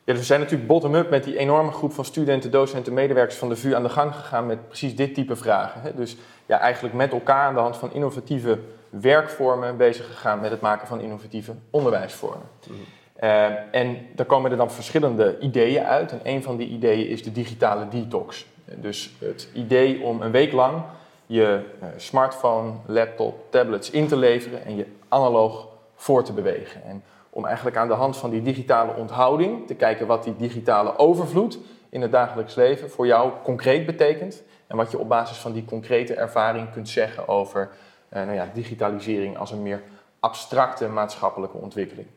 ja, 0.05 0.13
dus 0.13 0.17
we 0.17 0.23
zijn 0.23 0.39
natuurlijk 0.39 0.67
bottom-up 0.69 1.09
met 1.09 1.23
die 1.23 1.37
enorme 1.37 1.71
groep 1.71 1.93
van 1.93 2.05
studenten, 2.05 2.51
docenten, 2.51 2.93
medewerkers 2.93 3.37
van 3.37 3.49
de 3.49 3.55
VU 3.55 3.73
aan 3.73 3.83
de 3.83 3.89
gang 3.89 4.15
gegaan 4.15 4.45
met 4.45 4.67
precies 4.67 4.95
dit 4.95 5.13
type 5.13 5.35
vragen. 5.35 5.81
Hè. 5.81 5.95
Dus 5.95 6.17
ja, 6.45 6.59
eigenlijk 6.59 6.95
met 6.95 7.11
elkaar 7.11 7.47
aan 7.47 7.53
de 7.53 7.59
hand 7.59 7.77
van 7.77 7.93
innovatieve 7.93 8.59
werkvormen 8.89 9.77
bezig 9.77 10.05
gegaan 10.05 10.39
met 10.39 10.51
het 10.51 10.61
maken 10.61 10.87
van 10.87 11.01
innovatieve 11.01 11.53
onderwijsvormen. 11.69 12.47
Mm. 12.67 12.75
Uh, 13.23 13.45
en 13.71 13.97
daar 14.15 14.25
komen 14.25 14.51
er 14.51 14.57
dan 14.57 14.71
verschillende 14.71 15.39
ideeën 15.39 15.83
uit. 15.83 16.11
En 16.11 16.19
een 16.23 16.43
van 16.43 16.57
die 16.57 16.67
ideeën 16.67 17.07
is 17.07 17.23
de 17.23 17.31
digitale 17.31 17.87
detox. 17.87 18.45
Dus 18.65 19.11
het 19.19 19.49
idee 19.53 20.01
om 20.01 20.21
een 20.21 20.31
week 20.31 20.51
lang 20.51 20.83
je 21.25 21.59
uh, 21.81 21.87
smartphone, 21.97 22.71
laptop, 22.85 23.51
tablets 23.51 23.89
in 23.89 24.07
te 24.07 24.15
leveren 24.15 24.65
en 24.65 24.75
je 24.75 24.85
analoog 25.07 25.67
voor 25.95 26.23
te 26.23 26.33
bewegen. 26.33 26.83
En 26.83 27.03
om 27.35 27.45
eigenlijk 27.45 27.77
aan 27.77 27.87
de 27.87 27.93
hand 27.93 28.17
van 28.17 28.29
die 28.29 28.41
digitale 28.41 28.93
onthouding 28.93 29.67
te 29.67 29.73
kijken 29.73 30.07
wat 30.07 30.23
die 30.23 30.35
digitale 30.35 30.97
overvloed 30.97 31.57
in 31.89 32.01
het 32.01 32.11
dagelijks 32.11 32.55
leven 32.55 32.89
voor 32.89 33.07
jou 33.07 33.31
concreet 33.43 33.85
betekent. 33.85 34.43
En 34.67 34.77
wat 34.77 34.91
je 34.91 34.99
op 34.99 35.07
basis 35.09 35.37
van 35.37 35.51
die 35.51 35.65
concrete 35.65 36.13
ervaring 36.13 36.71
kunt 36.71 36.89
zeggen 36.89 37.27
over 37.27 37.69
uh, 38.09 38.23
nou 38.23 38.33
ja, 38.33 38.49
digitalisering 38.53 39.37
als 39.37 39.51
een 39.51 39.61
meer 39.61 39.81
abstracte 40.19 40.87
maatschappelijke 40.87 41.57
ontwikkeling. 41.57 42.07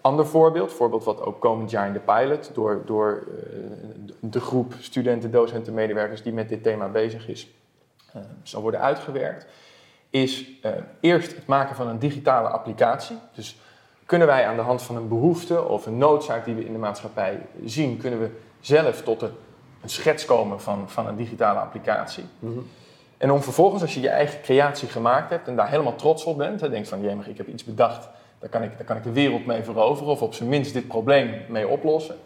Ander 0.00 0.26
voorbeeld, 0.26 0.72
voorbeeld 0.72 1.04
wat 1.04 1.20
ook 1.20 1.40
komend 1.40 1.70
jaar 1.70 1.86
in 1.86 1.92
de 1.92 2.00
pilot 2.00 2.50
door, 2.54 2.82
door 2.86 3.24
uh, 3.28 3.34
de 4.20 4.40
groep 4.40 4.74
studenten, 4.78 5.30
docenten, 5.30 5.74
medewerkers 5.74 6.22
die 6.22 6.32
met 6.32 6.48
dit 6.48 6.62
thema 6.62 6.88
bezig 6.88 7.28
is, 7.28 7.50
uh, 8.16 8.22
zal 8.42 8.62
worden 8.62 8.80
uitgewerkt, 8.80 9.46
is 10.10 10.50
eerst 11.00 11.34
het 11.34 11.46
maken 11.46 11.76
van 11.76 11.88
een 11.88 11.98
digitale 11.98 12.48
applicatie. 12.48 13.16
Dus 13.32 13.58
kunnen 14.06 14.26
wij 14.26 14.46
aan 14.46 14.56
de 14.56 14.62
hand 14.62 14.82
van 14.82 14.96
een 14.96 15.08
behoefte 15.08 15.64
of 15.64 15.86
een 15.86 15.98
noodzaak 15.98 16.44
die 16.44 16.54
we 16.54 16.66
in 16.66 16.72
de 16.72 16.78
maatschappij 16.78 17.40
zien, 17.64 17.96
kunnen 17.96 18.20
we 18.20 18.30
zelf 18.60 19.02
tot 19.02 19.22
een, 19.22 19.32
een 19.82 19.88
schets 19.88 20.24
komen 20.24 20.60
van, 20.60 20.90
van 20.90 21.06
een 21.06 21.16
digitale 21.16 21.58
applicatie. 21.58 22.24
Mhm. 22.38 22.58
En 23.16 23.30
om 23.30 23.42
vervolgens, 23.42 23.82
als 23.82 23.94
je 23.94 24.00
je 24.00 24.08
eigen 24.08 24.40
creatie 24.40 24.88
gemaakt 24.88 25.30
hebt 25.30 25.48
en 25.48 25.56
daar 25.56 25.68
helemaal 25.68 25.96
trots 25.96 26.24
op 26.24 26.36
bent, 26.36 26.62
en 26.62 26.70
denkt 26.70 26.88
van, 26.88 27.00
jemig, 27.00 27.28
ik 27.28 27.36
heb 27.36 27.48
iets 27.48 27.64
bedacht, 27.64 28.08
daar 28.38 28.48
kan, 28.48 28.62
ik, 28.62 28.76
daar 28.76 28.86
kan 28.86 28.96
ik 28.96 29.02
de 29.02 29.12
wereld 29.12 29.46
mee 29.46 29.62
veroveren 29.62 30.12
of 30.12 30.22
op 30.22 30.34
zijn 30.34 30.48
minst 30.48 30.72
dit 30.72 30.88
probleem 30.88 31.44
mee 31.48 31.68
oplossen, 31.68 32.16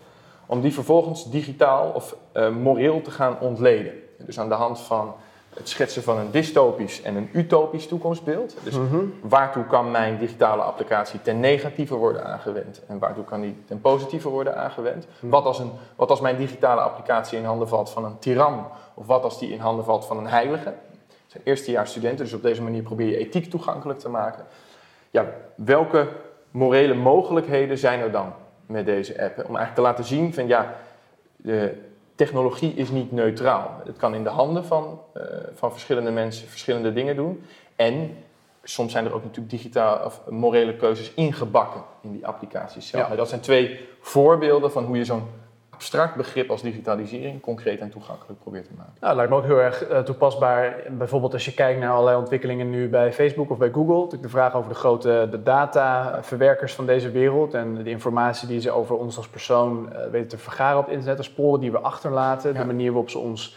om 0.46 0.60
die 0.60 0.72
vervolgens 0.72 1.30
digitaal 1.30 1.90
of 1.90 2.16
uh, 2.34 2.48
moreel 2.50 3.02
te 3.02 3.10
gaan 3.10 3.40
ontleden. 3.40 3.92
Dus 4.18 4.38
aan 4.38 4.48
de 4.48 4.54
hand 4.54 4.80
van 4.80 5.14
het 5.54 5.68
schetsen 5.68 6.02
van 6.02 6.18
een 6.18 6.30
dystopisch 6.30 7.02
en 7.02 7.16
een 7.16 7.28
utopisch 7.32 7.86
toekomstbeeld. 7.88 8.56
Dus 8.62 8.74
Mhm. 8.74 8.98
waartoe 9.22 9.64
kan 9.66 9.90
mijn 9.90 10.18
digitale 10.18 10.62
applicatie 10.62 11.22
ten 11.22 11.40
negatieve 11.40 11.94
worden 11.94 12.24
aangewend 12.24 12.82
en 12.86 12.98
waartoe 12.98 13.24
kan 13.24 13.40
die 13.40 13.56
ten 13.66 13.80
positieve 13.80 14.28
worden 14.28 14.56
aangewend? 14.56 15.06
Wat, 15.20 15.44
als 15.44 15.58
een, 15.58 15.70
wat 15.96 16.10
als 16.10 16.20
mijn 16.20 16.36
digitale 16.36 16.80
applicatie 16.80 17.38
in 17.38 17.44
handen 17.44 17.68
valt 17.68 17.90
van 17.90 18.04
een 18.04 18.18
tiran 18.18 18.66
of 18.94 19.06
wat 19.06 19.22
als 19.22 19.38
die 19.38 19.52
in 19.52 19.60
handen 19.60 19.84
valt 19.84 20.06
van 20.06 20.18
een 20.18 20.26
heilige? 20.26 20.68
Het 21.08 21.36
zijn 21.36 21.42
eerstejaars 21.44 21.90
studenten, 21.90 22.24
dus 22.24 22.34
op 22.34 22.42
deze 22.42 22.62
manier 22.62 22.82
probeer 22.82 23.06
je 23.08 23.16
ethiek 23.16 23.50
toegankelijk 23.50 23.98
te 23.98 24.08
maken. 24.08 24.44
Ja, 25.10 25.26
welke 25.54 26.08
morele 26.50 26.94
mogelijkheden 26.94 27.78
zijn 27.78 28.00
er 28.00 28.10
dan 28.10 28.32
met 28.66 28.86
deze 28.86 29.12
app? 29.22 29.36
Om 29.36 29.56
eigenlijk 29.56 29.74
te 29.74 29.80
laten 29.80 30.04
zien 30.04 30.34
van 30.34 30.46
ja, 30.46 30.74
de, 31.36 31.74
technologie 32.18 32.74
is 32.74 32.90
niet 32.90 33.12
neutraal. 33.12 33.80
Het 33.84 33.96
kan 33.96 34.14
in 34.14 34.22
de 34.22 34.28
handen 34.28 34.64
van, 34.64 35.00
uh, 35.16 35.22
van 35.54 35.72
verschillende 35.72 36.10
mensen 36.10 36.48
verschillende 36.48 36.92
dingen 36.92 37.16
doen. 37.16 37.42
En 37.76 38.16
soms 38.62 38.92
zijn 38.92 39.04
er 39.04 39.14
ook 39.14 39.22
natuurlijk 39.22 39.50
digitaal 39.50 40.04
of 40.04 40.20
morele 40.28 40.76
keuzes 40.76 41.14
ingebakken 41.14 41.82
in 42.02 42.12
die 42.12 42.26
applicaties 42.26 42.88
zelf. 42.88 43.08
Ja. 43.08 43.16
Dat 43.16 43.28
zijn 43.28 43.40
twee 43.40 43.88
voorbeelden 44.00 44.72
van 44.72 44.84
hoe 44.84 44.96
je 44.96 45.04
zo'n 45.04 45.22
abstract 45.78 46.14
begrip 46.14 46.50
als 46.50 46.62
digitalisering 46.62 47.40
concreet 47.40 47.80
en 47.80 47.90
toegankelijk 47.90 48.40
probeert 48.40 48.64
te 48.64 48.70
maken. 48.76 48.92
Nou, 49.00 49.06
dat 49.06 49.16
lijkt 49.16 49.30
me 49.30 49.36
ook 49.36 49.44
heel 49.44 49.60
erg 49.60 49.90
uh, 49.90 49.98
toepasbaar. 49.98 50.76
Bijvoorbeeld 50.90 51.32
als 51.32 51.44
je 51.44 51.54
kijkt 51.54 51.80
naar 51.80 51.90
allerlei 51.90 52.16
ontwikkelingen 52.16 52.70
nu 52.70 52.88
bij 52.88 53.12
Facebook 53.12 53.50
of 53.50 53.58
bij 53.58 53.70
Google. 53.70 53.94
Natuurlijk 53.94 54.22
de 54.22 54.28
vraag 54.28 54.54
over 54.54 54.68
de 54.68 54.74
grote 54.74 55.28
de 55.30 55.42
dataverwerkers 55.42 56.74
van 56.74 56.86
deze 56.86 57.10
wereld 57.10 57.54
en 57.54 57.74
de 57.74 57.90
informatie 57.90 58.48
die 58.48 58.60
ze 58.60 58.70
over 58.70 58.96
ons 58.96 59.16
als 59.16 59.28
persoon 59.28 59.88
uh, 59.92 60.10
weten 60.10 60.28
te 60.28 60.38
vergaren 60.38 60.78
op 60.78 60.84
het 60.84 60.94
internet, 60.94 61.16
de 61.16 61.22
sporen 61.22 61.60
die 61.60 61.72
we 61.72 61.78
achterlaten, 61.78 62.52
Ja. 62.52 62.58
de 62.58 62.66
manier 62.66 62.90
waarop 62.90 63.10
ze 63.10 63.18
ons 63.18 63.56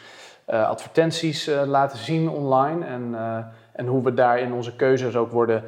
uh, 0.49 0.69
advertenties 0.69 1.49
laten 1.65 1.97
zien 1.97 2.29
online 2.29 2.85
en, 2.85 3.15
en 3.73 3.85
hoe 3.85 4.03
we 4.03 4.13
daar 4.13 4.39
in 4.39 4.53
onze 4.53 4.75
keuzes 4.75 5.15
ook 5.15 5.31
worden 5.31 5.63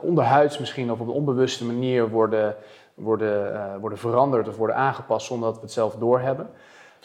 onderhuids 0.00 0.58
misschien 0.58 0.90
of 0.92 1.00
op 1.00 1.06
een 1.06 1.12
onbewuste 1.14 1.64
manier 1.64 2.08
worden 2.08 2.54
worden, 2.96 3.52
uh, 3.52 3.74
worden 3.80 3.98
veranderd 3.98 4.48
of 4.48 4.56
worden 4.56 4.76
aangepast 4.76 5.26
zonder 5.26 5.48
dat 5.48 5.56
we 5.56 5.62
het 5.62 5.72
zelf 5.72 5.94
doorhebben. 5.94 6.50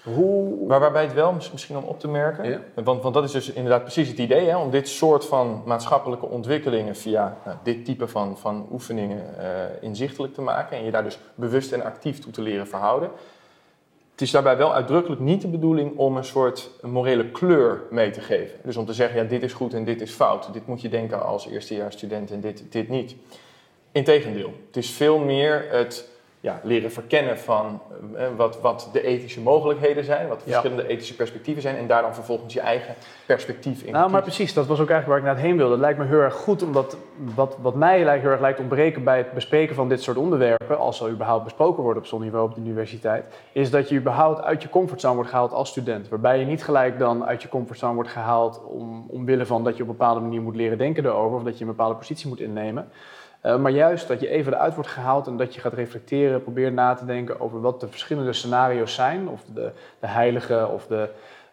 Hoe... 0.04 0.66
Maar 0.68 0.80
waarbij 0.80 1.04
het 1.04 1.14
wel 1.14 1.34
misschien 1.34 1.78
om 1.78 1.84
op 1.84 2.00
te 2.00 2.08
merken, 2.08 2.50
Ja. 2.50 2.60
want, 2.84 3.02
want 3.02 3.14
dat 3.14 3.24
is 3.24 3.32
dus 3.32 3.52
inderdaad 3.52 3.82
precies 3.82 4.08
het 4.08 4.18
idee, 4.18 4.48
hè, 4.48 4.58
om 4.58 4.70
dit 4.70 4.88
soort 4.88 5.26
van 5.26 5.62
maatschappelijke 5.66 6.26
ontwikkelingen 6.26 6.96
via 6.96 7.38
nou, 7.46 7.58
dit 7.64 7.86
type 7.86 8.08
van, 8.08 8.38
van 8.38 8.68
oefeningen 8.72 9.24
uh, 9.40 9.44
inzichtelijk 9.82 10.34
te 10.34 10.42
maken 10.42 10.78
en 10.78 10.84
je 10.84 10.92
daar 10.92 11.04
dus 11.04 11.20
bewust 11.36 11.72
en 11.72 11.84
actief 11.84 12.20
toe 12.20 12.32
te 12.32 12.42
leren 12.42 12.68
verhouden. 12.68 13.10
Het 14.12 14.22
is 14.22 14.32
daarbij 14.32 14.58
wel 14.58 14.74
uitdrukkelijk 14.74 15.22
niet 15.22 15.42
de 15.42 15.48
bedoeling 15.48 15.98
om 15.98 16.18
een 16.18 16.24
soort 16.26 16.70
morele 16.82 17.30
kleur 17.32 17.82
mee 17.90 18.10
te 18.10 18.22
geven. 18.22 18.60
Dus 18.64 18.78
om 18.78 18.86
te 18.86 18.94
zeggen, 18.94 19.22
ja, 19.22 19.28
dit 19.30 19.44
is 19.44 19.54
goed 19.54 19.74
en 19.74 19.84
dit 19.84 20.02
is 20.02 20.12
fout. 20.12 20.54
Dit 20.54 20.68
moet 20.68 20.82
je 20.82 20.90
denken 20.90 21.26
als 21.26 21.48
eerstejaarsstudent 21.48 22.32
en 22.32 22.40
dit, 22.40 22.64
dit 22.70 22.90
niet. 22.90 23.16
Integendeel, 23.92 24.54
het 24.68 24.78
is 24.78 24.90
veel 24.90 25.20
meer 25.20 25.66
het 25.70 26.10
ja, 26.42 26.60
leren 26.64 26.92
verkennen 26.92 27.40
van 27.40 27.82
uh, 28.14 28.28
wat, 28.36 28.62
wat 28.62 28.90
de 28.94 29.04
ethische 29.04 29.42
mogelijkheden 29.42 30.04
zijn, 30.04 30.28
wat 30.28 30.40
de 30.40 30.50
verschillende 30.50 30.88
ethische 30.88 31.16
perspectieven 31.16 31.62
zijn 31.62 31.76
en 31.76 31.88
daar 31.88 32.02
dan 32.02 32.14
vervolgens 32.14 32.54
je 32.54 32.60
eigen 32.60 32.96
perspectief 33.26 33.82
in. 33.82 33.92
Nou, 33.92 34.12
maar 34.12 34.22
precies, 34.22 34.54
dat 34.54 34.68
was 34.68 34.80
ook 34.80 34.90
eigenlijk 34.90 35.22
waar 35.22 35.30
ik 35.30 35.36
naar 35.36 35.46
heen 35.46 35.58
wilde. 35.58 35.72
Het 35.72 35.82
lijkt 35.82 36.00
me 36.00 36.06
heel 36.06 36.20
erg 36.20 36.34
goed, 36.34 36.64
omdat 36.64 36.98
wat, 37.36 37.58
wat 37.62 37.76
mij 37.76 37.98
heel 37.98 38.30
erg 38.30 38.40
lijkt 38.40 38.60
ontbreken 38.60 39.04
bij 39.04 39.18
het 39.18 39.32
bespreken 39.32 39.76
van 39.76 39.90
dit 39.90 40.02
soort 40.02 40.18
onderwerpen, 40.18 40.78
als 40.78 40.98
ze 40.98 41.10
überhaupt 41.10 41.44
besproken 41.44 41.84
worden 41.84 42.02
op 42.04 42.08
zo'n 42.08 42.22
niveau 42.22 42.50
op 42.50 42.56
de 42.56 42.62
universiteit, 42.62 43.26
is 43.52 43.72
dat 43.72 43.90
je 43.90 43.96
überhaupt 43.96 44.42
uit 44.42 44.62
je 44.62 44.70
comfortzone 44.70 45.16
wordt 45.16 45.30
gehaald 45.30 45.52
als 45.52 45.70
student. 45.70 46.10
Waarbij 46.10 46.40
je 46.40 46.46
niet 46.46 46.64
gelijk 46.64 47.00
dan 47.00 47.26
uit 47.26 47.42
je 47.42 47.50
comfortzone 47.50 47.94
wordt 47.94 48.10
gehaald 48.10 48.62
om, 48.66 49.06
omwille 49.08 49.46
van 49.46 49.64
dat 49.64 49.78
je 49.78 49.84
op 49.84 49.90
een 49.90 49.98
bepaalde 49.98 50.22
manier 50.22 50.42
moet 50.42 50.56
leren 50.56 50.78
denken 50.78 51.06
erover, 51.06 51.38
of 51.38 51.44
dat 51.44 51.58
je 51.58 51.62
een 51.64 51.70
bepaalde 51.70 51.96
positie 51.96 52.28
moet 52.28 52.40
innemen. 52.40 52.90
Eh, 53.42 53.58
maar 53.58 53.72
juist 53.72 54.08
dat 54.08 54.20
je 54.20 54.30
even 54.30 54.54
eruit 54.54 54.74
wordt 54.74 54.90
gehaald 54.90 55.28
en 55.28 55.38
dat 55.38 55.56
je 55.56 55.62
gaat 55.62 55.74
reflecteren, 55.74 56.44
probeer 56.44 56.72
na 56.72 56.94
te 56.94 57.06
denken 57.06 57.40
over 57.40 57.62
wat 57.62 57.80
de 57.80 57.88
verschillende 57.88 58.34
scenario's 58.34 58.94
zijn. 58.94 59.28
Of 59.30 59.42
de, 59.54 59.72
de 60.00 60.08
heilige 60.08 60.68
of 60.74 60.88
de, 60.88 61.10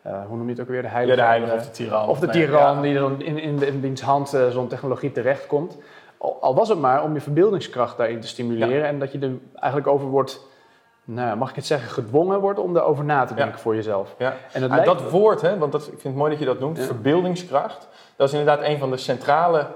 uh, 0.07 0.13
hoe 0.27 0.37
noem 0.37 0.47
je 0.47 0.53
het 0.53 0.61
ook 0.61 0.69
weer? 0.69 0.83
De 0.83 0.89
heilige, 0.89 1.19
ja, 1.19 1.25
de 1.25 1.29
heilige 1.29 1.55
of 1.55 1.65
de 1.65 1.71
tiran. 1.71 2.09
Of 2.09 2.19
de 2.19 2.29
tiran 2.29 2.83
die 2.83 2.95
dan 2.95 3.23
in, 3.23 3.39
in, 3.39 3.63
in 3.63 3.81
wiens 3.81 4.01
hand 4.01 4.35
uh, 4.35 4.49
zo'n 4.49 4.69
technologie 4.69 5.13
terechtkomt. 5.13 5.77
Al, 6.19 6.39
al, 6.41 6.55
was 6.55 6.69
het 6.69 6.79
maar 6.79 7.03
om 7.03 7.15
je 7.15 7.21
verbeeldingskracht 7.21 7.97
daarin 7.97 8.21
te 8.21 8.27
stimuleren 8.27 8.85
en 8.85 8.99
dat 8.99 9.13
je 9.13 9.19
er 9.19 9.33
eigenlijk 9.55 9.93
over 9.93 10.09
wordt 10.09 10.47
nou, 11.05 11.37
mag 11.37 11.51
ik 11.51 11.57
het 11.57 11.67
zeggen, 11.67 11.91
gedwongen 11.91 12.41
wordt 12.41 12.59
om 12.59 12.77
erover 12.77 13.05
na 13.05 13.25
te 13.25 13.35
denken 13.35 13.59
voor 13.59 13.75
jezelf. 13.75 14.15
Ja. 14.19 14.35
En 14.53 14.61
dat, 14.61 14.85
dat 14.85 15.11
woord, 15.11 15.41
hè, 15.41 15.59
want 15.59 15.73
dat, 15.73 15.83
ik 15.83 15.89
vind 15.89 16.03
het 16.03 16.15
mooi 16.15 16.31
dat 16.31 16.39
je 16.39 16.45
dat 16.45 16.61
noemt, 16.61 16.79
verbeeldingskracht, 16.79 17.89
dat 18.17 18.29
is 18.29 18.39
inderdaad 18.39 18.67
een 18.67 18.79
van 18.79 18.91
de 18.91 18.97
centrale 18.97 19.67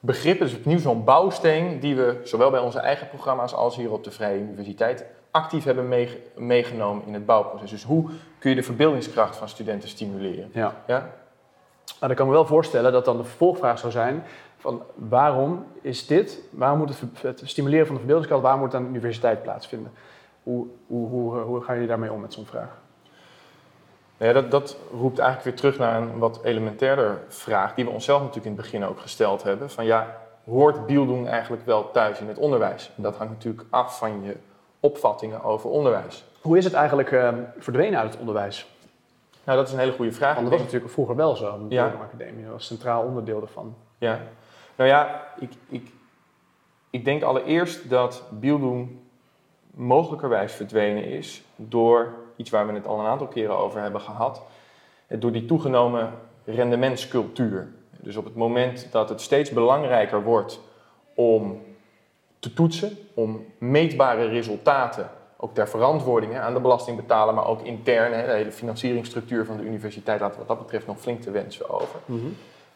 begrippen, 0.00 0.46
dus 0.46 0.56
opnieuw 0.56 0.78
zo'n 0.78 1.04
bouwsteen 1.04 1.80
die 1.80 1.96
we 1.96 2.20
zowel 2.22 2.50
bij 2.50 2.60
onze 2.60 2.78
eigen 2.78 3.08
programma's 3.08 3.54
als 3.54 3.76
hier 3.76 3.92
op 3.92 4.04
de 4.04 4.10
Vrije 4.10 4.40
Universiteit 4.40 5.04
actief 5.30 5.64
hebben 5.64 6.08
meegenomen 6.36 7.06
in 7.06 7.14
het 7.14 7.26
bouwproces. 7.26 7.70
Dus 7.70 7.84
hoe 7.84 8.10
kun 8.38 8.50
je 8.50 8.56
de 8.56 8.62
verbeeldingskracht 8.62 9.36
van 9.36 9.48
studenten 9.48 9.88
stimuleren? 9.88 10.50
Ja. 10.52 10.74
ja? 10.86 10.98
Nou, 10.98 11.10
dan 12.00 12.14
kan 12.14 12.26
ik 12.26 12.32
me 12.32 12.38
wel 12.38 12.46
voorstellen 12.46 12.92
dat 12.92 13.04
dan 13.04 13.16
de 13.16 13.24
vervolgvraag 13.24 13.78
zou 13.78 13.92
zijn 13.92 14.22
van 14.56 14.82
waarom 14.94 15.66
is 15.80 16.06
dit, 16.06 16.40
waarom 16.50 16.78
moet 16.78 16.88
het, 16.88 17.22
het 17.22 17.40
stimuleren 17.44 17.86
van 17.86 17.94
de 17.94 18.00
verbeeldingskracht, 18.00 18.42
waarom 18.42 18.60
moet 18.60 18.72
het 18.72 18.80
aan 18.80 18.86
de 18.86 18.92
universiteit 18.92 19.42
plaatsvinden? 19.42 19.92
Hoe, 20.42 20.66
hoe, 20.86 21.08
hoe, 21.08 21.38
hoe 21.38 21.60
ga 21.60 21.72
je 21.72 21.86
daarmee 21.86 22.12
om 22.12 22.20
met 22.20 22.32
zo'n 22.32 22.46
vraag? 22.46 22.78
Ja, 24.18 24.32
dat, 24.32 24.50
dat 24.50 24.76
roept 24.92 25.18
eigenlijk 25.18 25.48
weer 25.48 25.56
terug 25.56 25.78
naar 25.78 26.02
een 26.02 26.18
wat 26.18 26.40
elementairder 26.42 27.20
vraag, 27.28 27.74
die 27.74 27.84
we 27.84 27.90
onszelf 27.90 28.18
natuurlijk 28.18 28.46
in 28.46 28.52
het 28.52 28.62
begin 28.62 28.84
ook 28.84 29.00
gesteld 29.00 29.42
hebben. 29.42 29.70
Van 29.70 29.84
ja, 29.84 30.16
hoort 30.44 30.86
bieldoen 30.86 31.26
eigenlijk 31.26 31.66
wel 31.66 31.90
thuis 31.90 32.20
in 32.20 32.28
het 32.28 32.38
onderwijs? 32.38 32.90
En 32.96 33.02
dat 33.02 33.16
hangt 33.16 33.32
natuurlijk 33.32 33.66
af 33.70 33.98
van 33.98 34.22
je 34.22 34.36
opvattingen 34.80 35.42
over 35.42 35.70
onderwijs. 35.70 36.24
Hoe 36.40 36.56
is 36.58 36.64
het 36.64 36.72
eigenlijk 36.72 37.10
uh, 37.10 37.32
verdwenen 37.58 37.98
uit 37.98 38.10
het 38.10 38.20
onderwijs? 38.20 38.66
Nou, 39.44 39.58
dat 39.58 39.68
is 39.68 39.72
een 39.72 39.78
hele 39.78 39.92
goede 39.92 40.12
vraag. 40.12 40.34
Want 40.34 40.44
dat 40.44 40.54
was 40.54 40.64
natuurlijk 40.64 40.92
vroeger 40.92 41.16
wel 41.16 41.36
zo, 41.36 41.68
de 41.68 41.74
ja. 41.74 41.94
Academie. 42.02 42.46
Was 42.46 42.66
centraal 42.66 43.02
onderdeel 43.02 43.40
ervan. 43.40 43.74
Ja, 43.98 44.20
nou 44.76 44.90
ja, 44.90 45.24
ik, 45.38 45.50
ik, 45.68 45.90
ik 46.90 47.04
denk 47.04 47.22
allereerst 47.22 47.90
dat 47.90 48.22
bieldoen 48.30 49.08
mogelijkerwijs 49.70 50.52
verdwenen 50.52 51.04
is 51.04 51.44
door 51.56 52.12
iets 52.38 52.50
waar 52.50 52.66
we 52.66 52.72
het 52.72 52.86
al 52.86 53.00
een 53.00 53.06
aantal 53.06 53.26
keren 53.26 53.58
over 53.58 53.80
hebben 53.80 54.00
gehad, 54.00 54.42
door 55.08 55.32
die 55.32 55.44
toegenomen 55.44 56.12
rendementscultuur. 56.44 57.68
Dus 58.00 58.16
op 58.16 58.24
het 58.24 58.34
moment 58.34 58.88
dat 58.90 59.08
het 59.08 59.20
steeds 59.20 59.50
belangrijker 59.50 60.22
wordt 60.22 60.60
om 61.14 61.62
te 62.38 62.52
toetsen, 62.52 62.98
om 63.14 63.46
meetbare 63.58 64.28
resultaten, 64.28 65.10
ook 65.36 65.54
ter 65.54 65.68
verantwoording 65.68 66.38
aan 66.38 66.54
de 66.54 66.60
belastingbetaler, 66.60 67.34
maar 67.34 67.46
ook 67.46 67.62
intern, 67.62 68.12
hè, 68.12 68.26
de 68.26 68.32
hele 68.32 68.52
financieringsstructuur 68.52 69.44
van 69.44 69.56
de 69.56 69.62
universiteit 69.62 70.20
laat 70.20 70.36
wat 70.36 70.48
dat 70.48 70.58
betreft 70.58 70.86
nog 70.86 71.00
flink 71.00 71.22
te 71.22 71.30
wensen 71.30 71.70
over. 71.70 71.98
Mhm. 72.04 72.26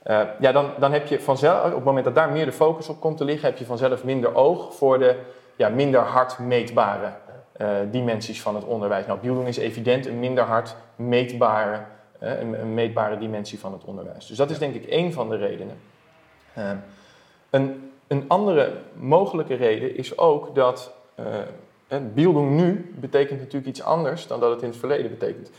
Eh, 0.03 0.21
ja, 0.41 0.53
dan, 0.53 0.71
dan 0.79 0.93
heb 0.93 1.07
je 1.07 1.21
vanzelf, 1.21 1.65
op 1.65 1.75
het 1.75 1.85
moment 1.85 2.05
dat 2.05 2.15
daar 2.15 2.31
meer 2.31 2.45
de 2.45 2.53
focus 2.53 2.89
op 2.89 3.01
komt 3.01 3.17
te 3.17 3.25
liggen, 3.25 3.49
heb 3.49 3.59
je 3.59 3.65
vanzelf 3.65 4.05
minder 4.05 4.35
oog 4.35 4.75
voor 4.75 4.99
de 4.99 5.19
ja, 5.57 5.69
minder 5.69 6.01
hard 6.01 6.39
meetbare 6.39 7.13
dimensies 7.91 8.43
van 8.43 8.55
het 8.55 8.65
onderwijs. 8.65 9.07
Nou, 9.07 9.19
bieldoen 9.19 9.47
is 9.47 9.57
evident 9.57 10.07
een 10.07 10.19
minder 10.19 10.45
hard 10.45 10.77
meetbare, 10.97 11.81
uh, 12.23 12.41
een, 12.41 12.75
meetbare 12.75 13.19
dimensie 13.19 13.59
van 13.59 13.73
het 13.73 13.85
onderwijs. 13.85 14.27
Dus 14.27 14.37
dat 14.37 14.51
is 14.51 14.59
denk 14.59 14.75
ik 14.75 14.85
één 14.85 15.13
van 15.13 15.29
de 15.29 15.37
redenen. 15.37 15.77
Uh, 16.59 16.71
een, 17.51 17.91
een, 18.07 18.25
andere 18.29 18.73
mogelijke 18.95 19.55
reden 19.55 19.97
is 19.97 20.19
ook 20.19 20.55
dat 20.55 20.93
bieldoen 22.15 22.55
nu 22.55 22.95
betekent 23.01 23.39
natuurlijk 23.39 23.67
iets 23.67 23.83
anders 23.83 24.27
dan 24.27 24.41
dat 24.41 24.51
het 24.51 24.63
in 24.63 24.69
het 24.69 24.79
verleden 24.79 25.11
betekent 25.11 25.51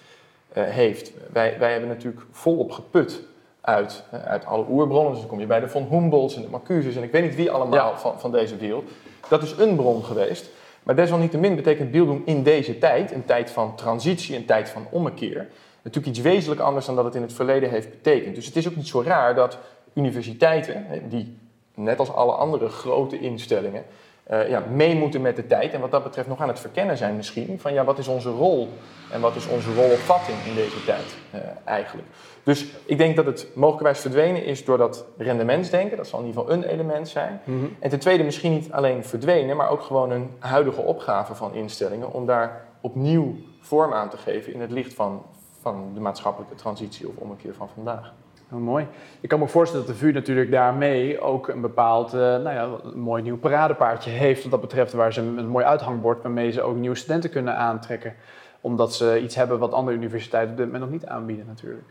heeft. 0.51 1.11
Wij, 1.31 1.59
wij 1.59 1.71
hebben 1.71 1.89
natuurlijk 1.89 2.25
volop 2.31 2.71
geput 2.71 3.21
uit, 3.63 4.03
uit 4.25 4.45
alle 4.45 4.65
oerbronnen. 4.69 5.11
Dus 5.11 5.19
dan 5.19 5.29
kom 5.29 5.39
je 5.39 5.45
bij 5.45 5.59
de 5.59 5.67
von 5.67 5.87
Humboldts 5.89 6.35
en 6.35 6.41
de 6.41 6.49
Marcuses 6.49 6.95
en 6.95 7.03
ik 7.03 7.11
weet 7.11 7.23
niet 7.23 7.35
wie 7.35 7.51
allemaal 7.51 7.97
van, 7.97 8.19
van 8.19 8.31
deze 8.31 8.57
wereld. 8.57 8.89
Dat 9.29 9.43
is 9.43 9.51
een 9.57 9.75
bron 9.75 10.03
geweest. 10.03 10.49
Maar 10.83 10.95
desalniettemin 10.95 11.55
betekent 11.55 11.91
bieldoen 11.91 12.21
in 12.25 12.43
deze 12.43 12.77
tijd, 12.77 13.11
een 13.11 13.25
tijd 13.25 13.51
van 13.51 13.75
transitie, 13.75 14.35
een 14.35 14.45
tijd 14.45 14.69
van 14.69 14.87
ommekeer, 14.89 15.47
natuurlijk 15.81 16.15
iets 16.15 16.25
wezenlijk 16.25 16.61
anders 16.61 16.85
dan 16.85 16.95
dat 16.95 17.05
het 17.05 17.15
in 17.15 17.21
het 17.21 17.33
verleden 17.33 17.69
heeft 17.69 17.89
betekend. 17.89 18.35
Dus 18.35 18.45
het 18.45 18.55
is 18.55 18.67
ook 18.67 18.75
niet 18.75 18.87
zo 18.87 19.01
raar 19.01 19.35
dat 19.35 19.57
universiteiten, 19.93 20.85
die 21.09 21.37
net 21.75 21.99
als 21.99 22.13
alle 22.13 22.31
andere 22.31 22.69
grote 22.69 23.19
instellingen, 23.19 23.83
uh, 24.31 24.49
ja, 24.49 24.63
mee 24.71 24.95
moeten 24.95 25.21
met 25.21 25.35
de 25.35 25.47
tijd. 25.47 25.73
En 25.73 25.79
wat 25.79 25.91
dat 25.91 26.03
betreft 26.03 26.27
nog 26.27 26.41
aan 26.41 26.47
het 26.47 26.59
verkennen 26.59 26.97
zijn 26.97 27.15
misschien 27.15 27.59
van 27.59 27.73
ja, 27.73 27.83
wat 27.83 27.97
is 27.97 28.07
onze 28.07 28.29
rol 28.29 28.69
en 29.11 29.21
wat 29.21 29.35
is 29.35 29.47
onze 29.47 29.73
rolopvatting 29.73 30.37
in 30.45 30.55
deze 30.55 30.85
tijd 30.85 31.15
uh, 31.35 31.41
eigenlijk. 31.63 32.07
Dus 32.43 32.65
ik 32.85 32.97
denk 32.97 33.15
dat 33.15 33.25
het 33.25 33.47
mogelijkwijs 33.53 33.99
verdwenen 33.99 34.45
is 34.45 34.65
door 34.65 34.77
dat 34.77 35.05
rendementsdenken. 35.17 35.97
Dat 35.97 36.07
zal 36.07 36.19
in 36.19 36.25
ieder 36.25 36.41
geval 36.41 36.57
een 36.57 36.63
element 36.63 37.07
zijn. 37.07 37.41
Mhm. 37.43 37.65
En 37.79 37.89
ten 37.89 37.99
tweede 37.99 38.23
misschien 38.23 38.51
niet 38.51 38.71
alleen 38.71 39.03
verdwenen, 39.03 39.57
maar 39.57 39.69
ook 39.69 39.81
gewoon 39.81 40.11
een 40.11 40.29
huidige 40.39 40.81
opgave 40.81 41.35
van 41.35 41.53
instellingen 41.53 42.11
om 42.11 42.25
daar 42.25 42.65
opnieuw 42.81 43.35
vorm 43.59 43.93
aan 43.93 44.09
te 44.09 44.17
geven 44.17 44.53
in 44.53 44.61
het 44.61 44.71
licht 44.71 44.93
van, 44.93 45.21
van 45.61 45.91
de 45.93 45.99
maatschappelijke 45.99 46.55
transitie 46.55 47.07
of 47.07 47.15
ommekeer 47.15 47.53
van 47.53 47.69
vandaag. 47.73 48.13
Oh, 48.51 48.59
mooi. 48.59 48.87
Ik 49.19 49.29
kan 49.29 49.39
me 49.39 49.47
voorstellen 49.47 49.85
dat 49.85 49.95
de 49.95 50.01
VU 50.01 50.11
natuurlijk 50.11 50.51
daarmee 50.51 51.19
ook 51.21 51.47
een 51.47 51.61
bepaald 51.61 52.13
uh, 52.13 52.19
nou 52.19 52.49
ja, 52.49 52.69
een 52.83 52.99
mooi 52.99 53.23
nieuw 53.23 53.37
paradepaardje 53.37 54.09
heeft 54.09 54.41
wat 54.41 54.51
dat 54.51 54.61
betreft, 54.61 54.93
waar 54.93 55.13
ze 55.13 55.21
een, 55.21 55.47
mooi 55.47 55.65
uithangbord 55.65 56.21
waarmee 56.21 56.51
ze 56.51 56.61
ook 56.61 56.75
nieuwe 56.75 56.95
studenten 56.95 57.29
kunnen 57.29 57.55
aantrekken. 57.57 58.15
Omdat 58.61 58.93
ze 58.93 59.21
iets 59.21 59.35
hebben 59.35 59.59
wat 59.59 59.71
andere 59.71 59.97
universiteiten 59.97 60.51
op 60.51 60.57
dit 60.57 60.65
moment 60.65 60.83
nog 60.83 60.93
niet 60.93 61.05
aanbieden 61.05 61.45
natuurlijk. 61.47 61.85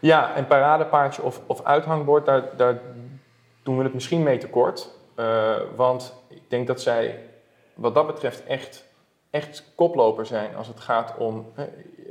Ja, 0.00 0.34
en 0.34 0.46
paradepaardje 0.46 1.22
of, 1.22 1.40
of 1.46 1.64
uithangbord, 1.64 2.26
daar, 2.26 2.56
daar 2.56 2.80
doen 3.62 3.76
we 3.76 3.84
het 3.84 3.94
misschien 3.94 4.22
mee 4.22 4.38
tekort. 4.38 4.90
Uh, 5.16 5.54
want 5.76 6.14
ik 6.28 6.42
denk 6.48 6.66
dat 6.66 6.80
zij 6.80 7.18
wat 7.74 7.94
dat 7.94 8.06
betreft 8.06 8.44
echt, 8.44 8.84
echt 9.30 9.64
koploper 9.74 10.26
zijn 10.26 10.56
als 10.56 10.68
het 10.68 10.80
gaat 10.80 11.16
om, 11.16 11.52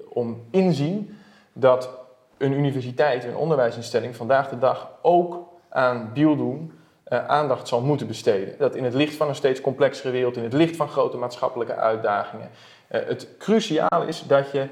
om 0.10 0.42
inzien 0.52 1.18
dat 1.54 1.90
een 2.38 2.54
universiteit, 2.54 3.24
een 3.24 3.36
onderwijsinstelling 3.36 4.16
vandaag 4.16 4.50
de 4.50 4.58
dag 4.58 4.90
ook 5.02 5.48
aan 5.70 6.10
bieldoen 6.14 6.80
uh, 7.08 7.28
aandacht 7.28 7.68
zal 7.68 7.82
moeten 7.82 8.08
besteden. 8.08 8.58
Dat 8.58 8.76
in 8.76 8.84
het 8.84 8.94
licht 8.94 9.16
van 9.16 9.28
een 9.28 9.36
steeds 9.36 9.62
complexere 9.62 10.12
wereld, 10.12 10.38
in 10.38 10.44
het 10.44 10.54
licht 10.54 10.76
van 10.76 10.90
grote 10.90 11.18
maatschappelijke 11.18 11.76
uitdagingen, 11.76 12.50
uh, 12.92 13.02
het 13.06 13.28
cruciaal 13.38 14.04
is 14.08 14.24
dat 14.28 14.52
je 14.52 14.68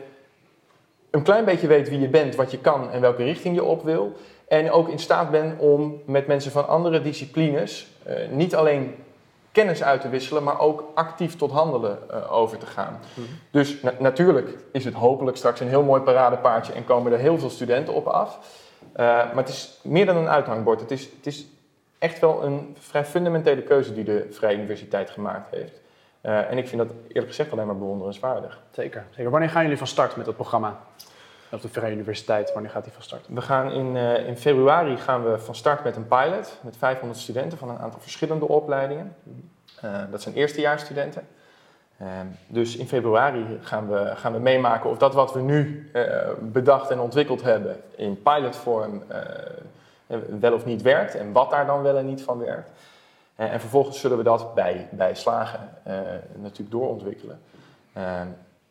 een 1.18 1.24
klein 1.24 1.46
beetje 1.46 1.68
weet 1.68 1.90
wie 1.90 2.00
je 2.00 2.08
bent, 2.08 2.36
wat 2.36 2.52
je 2.52 2.60
kan 2.60 2.92
en 2.92 3.02
welke 3.02 3.24
richting 3.24 3.56
je 3.56 3.64
op 3.64 3.84
wil. 3.84 4.14
En 4.48 4.72
ook 4.72 4.90
in 4.90 5.00
staat 5.00 5.32
bent 5.32 5.60
om 5.60 6.02
met 6.06 6.28
mensen 6.28 6.52
van 6.52 6.68
andere 6.68 7.02
disciplines 7.02 7.88
uh, 8.08 8.14
niet 8.30 8.56
alleen 8.56 8.96
kennis 9.52 9.84
uit 9.84 10.02
te 10.02 10.10
wisselen, 10.10 10.44
maar 10.44 10.60
ook 10.60 10.84
actief 10.94 11.36
tot 11.36 11.52
handelen 11.52 12.00
uh, 12.12 12.34
over 12.34 12.58
te 12.58 12.66
gaan. 12.66 13.00
Mhm. 13.14 13.28
Dus 13.52 13.82
na 13.82 13.94
natuurlijk 14.00 14.50
is 14.72 14.86
het 14.86 14.94
hopelijk 14.94 15.38
straks 15.38 15.60
een 15.60 15.68
heel 15.68 15.84
mooi 15.84 16.02
paradepaardje 16.02 16.74
en 16.74 16.86
komen 16.86 17.12
er 17.12 17.20
heel 17.20 17.40
veel 17.40 17.50
studenten 17.50 17.94
op 17.94 18.08
af. 18.08 18.40
Uh, 18.92 18.98
maar 19.06 19.36
het 19.36 19.50
is 19.50 19.80
meer 19.84 20.06
dan 20.06 20.18
een 20.18 20.30
uithangbord. 20.30 20.80
Het 20.80 20.92
is, 20.92 21.10
het 21.18 21.26
is 21.26 21.46
echt 22.00 22.20
wel 22.20 22.44
een 22.44 22.76
vrij 22.80 23.06
fundamentele 23.06 23.62
keuze 23.62 23.94
die 23.94 24.04
de 24.04 24.28
Vrije 24.32 24.58
Universiteit 24.58 25.10
gemaakt 25.10 25.56
heeft. 25.56 25.82
Uh, 26.22 26.52
en 26.52 26.58
ik 26.58 26.68
vind 26.68 26.82
dat 26.82 26.92
eerlijk 27.08 27.28
gezegd 27.28 27.52
alleen 27.52 27.66
maar 27.66 27.78
bewonderenswaardig. 27.78 28.60
Zeker. 28.72 29.06
Zeker. 29.10 29.32
Wanneer 29.32 29.50
gaan 29.50 29.64
jullie 29.64 29.78
van 29.78 29.88
start 29.88 30.16
met 30.16 30.26
het 30.26 30.36
programma? 30.36 30.80
Op 31.52 31.62
de 31.62 31.70
Vrije 31.70 31.94
Universiteit, 31.94 32.54
wanneer 32.54 32.72
gaat 32.72 32.84
die 32.84 32.94
van 32.94 33.02
start? 33.02 33.26
We 33.30 33.42
gaan 33.42 33.72
in, 33.72 33.96
uh, 33.96 34.28
in 34.28 34.38
februari 34.38 34.98
gaan 34.98 35.24
we 35.24 35.40
van 35.40 35.56
start 35.56 35.84
met 35.84 35.96
een 35.96 36.08
pilot 36.08 36.60
met 36.62 36.78
500 36.78 37.20
studenten 37.20 37.58
van 37.58 37.70
een 37.70 37.78
aantal 37.78 38.00
verschillende 38.00 38.48
opleidingen. 38.48 39.16
Uh, 39.86 40.02
dat 40.12 40.22
zijn 40.22 40.36
eerstejaarsstudenten. 40.36 41.28
Uh, 42.02 42.08
dus 42.48 42.76
in 42.76 42.88
februari 42.88 43.60
gaan 43.62 43.90
we, 43.90 44.12
gaan 44.16 44.34
we 44.34 44.40
meemaken 44.40 44.90
of 44.90 44.98
dat 44.98 45.14
wat 45.14 45.34
we 45.34 45.40
nu 45.40 45.92
bedacht 46.40 46.90
en 46.90 47.00
ontwikkeld 47.00 47.42
hebben 47.42 47.82
in 47.96 48.22
pilotvorm 48.22 49.04
wel 50.40 50.54
of 50.54 50.66
niet 50.66 50.82
werkt 50.82 51.16
en 51.16 51.32
wat 51.32 51.50
daar 51.50 51.66
dan 51.66 51.82
wel 51.82 51.98
en 51.98 52.06
niet 52.06 52.22
van 52.22 52.38
werkt. 52.38 52.70
En 53.38 53.60
vervolgens 53.60 54.00
zullen 54.00 54.18
we 54.18 54.24
dat 54.24 54.54
bij, 54.54 54.88
bij 54.92 55.16
slagen 55.16 55.70
natuurlijk 56.36 56.72
doorontwikkelen. 56.72 57.40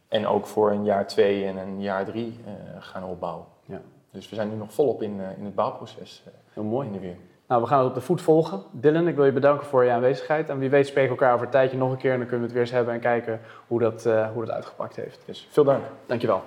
en 0.08 0.26
ook 0.26 0.46
voor 0.46 0.70
een 0.70 0.84
jaar 0.84 1.06
twee 1.06 1.46
en 1.46 1.56
een 1.56 1.80
jaar 1.80 2.04
drie 2.04 2.40
gaan 2.78 3.04
opbouwen. 3.04 3.44
Ja. 3.64 3.80
Dus 4.10 4.28
we 4.28 4.34
zijn 4.34 4.48
nu 4.48 4.56
nog 4.56 4.72
volop 4.72 5.02
in, 5.02 5.20
in 5.38 5.44
het 5.44 5.54
bouwproces. 5.54 6.22
Heel 6.52 6.62
mooi. 6.62 6.86
In 6.86 6.92
de 6.92 6.98
weer. 6.98 7.16
Nou, 7.48 7.62
we 7.62 7.68
gaan 7.68 7.78
het 7.78 7.88
op 7.88 7.94
de 7.94 8.00
voet 8.00 8.22
volgen. 8.22 8.62
Dylan, 8.70 9.08
ik 9.08 9.14
wil 9.14 9.24
je 9.24 9.32
bedanken 9.32 9.66
voor 9.66 9.84
je 9.84 9.90
aanwezigheid. 9.90 10.48
En 10.48 10.58
wie 10.58 10.70
weet 10.70 10.86
spreken 10.86 11.12
we 11.12 11.18
elkaar 11.18 11.34
over 11.34 11.46
een 11.46 11.52
tijdje 11.52 11.76
nog 11.76 11.90
een 11.90 11.96
keer 11.96 12.12
en 12.12 12.18
dan 12.18 12.26
kunnen 12.26 12.46
we 12.46 12.52
het 12.52 12.52
weer 12.52 12.62
eens 12.62 12.76
hebben 12.76 12.94
en 12.94 13.00
kijken 13.00 13.40
hoe 13.66 13.80
dat, 13.80 14.06
uh, 14.06 14.30
hoe 14.32 14.44
dat 14.44 14.54
uitgepakt 14.54 14.96
heeft. 14.96 15.22
Dus 15.26 15.48
veel 15.50 15.64
dank. 15.64 15.84
Dankjewel. 16.06 16.42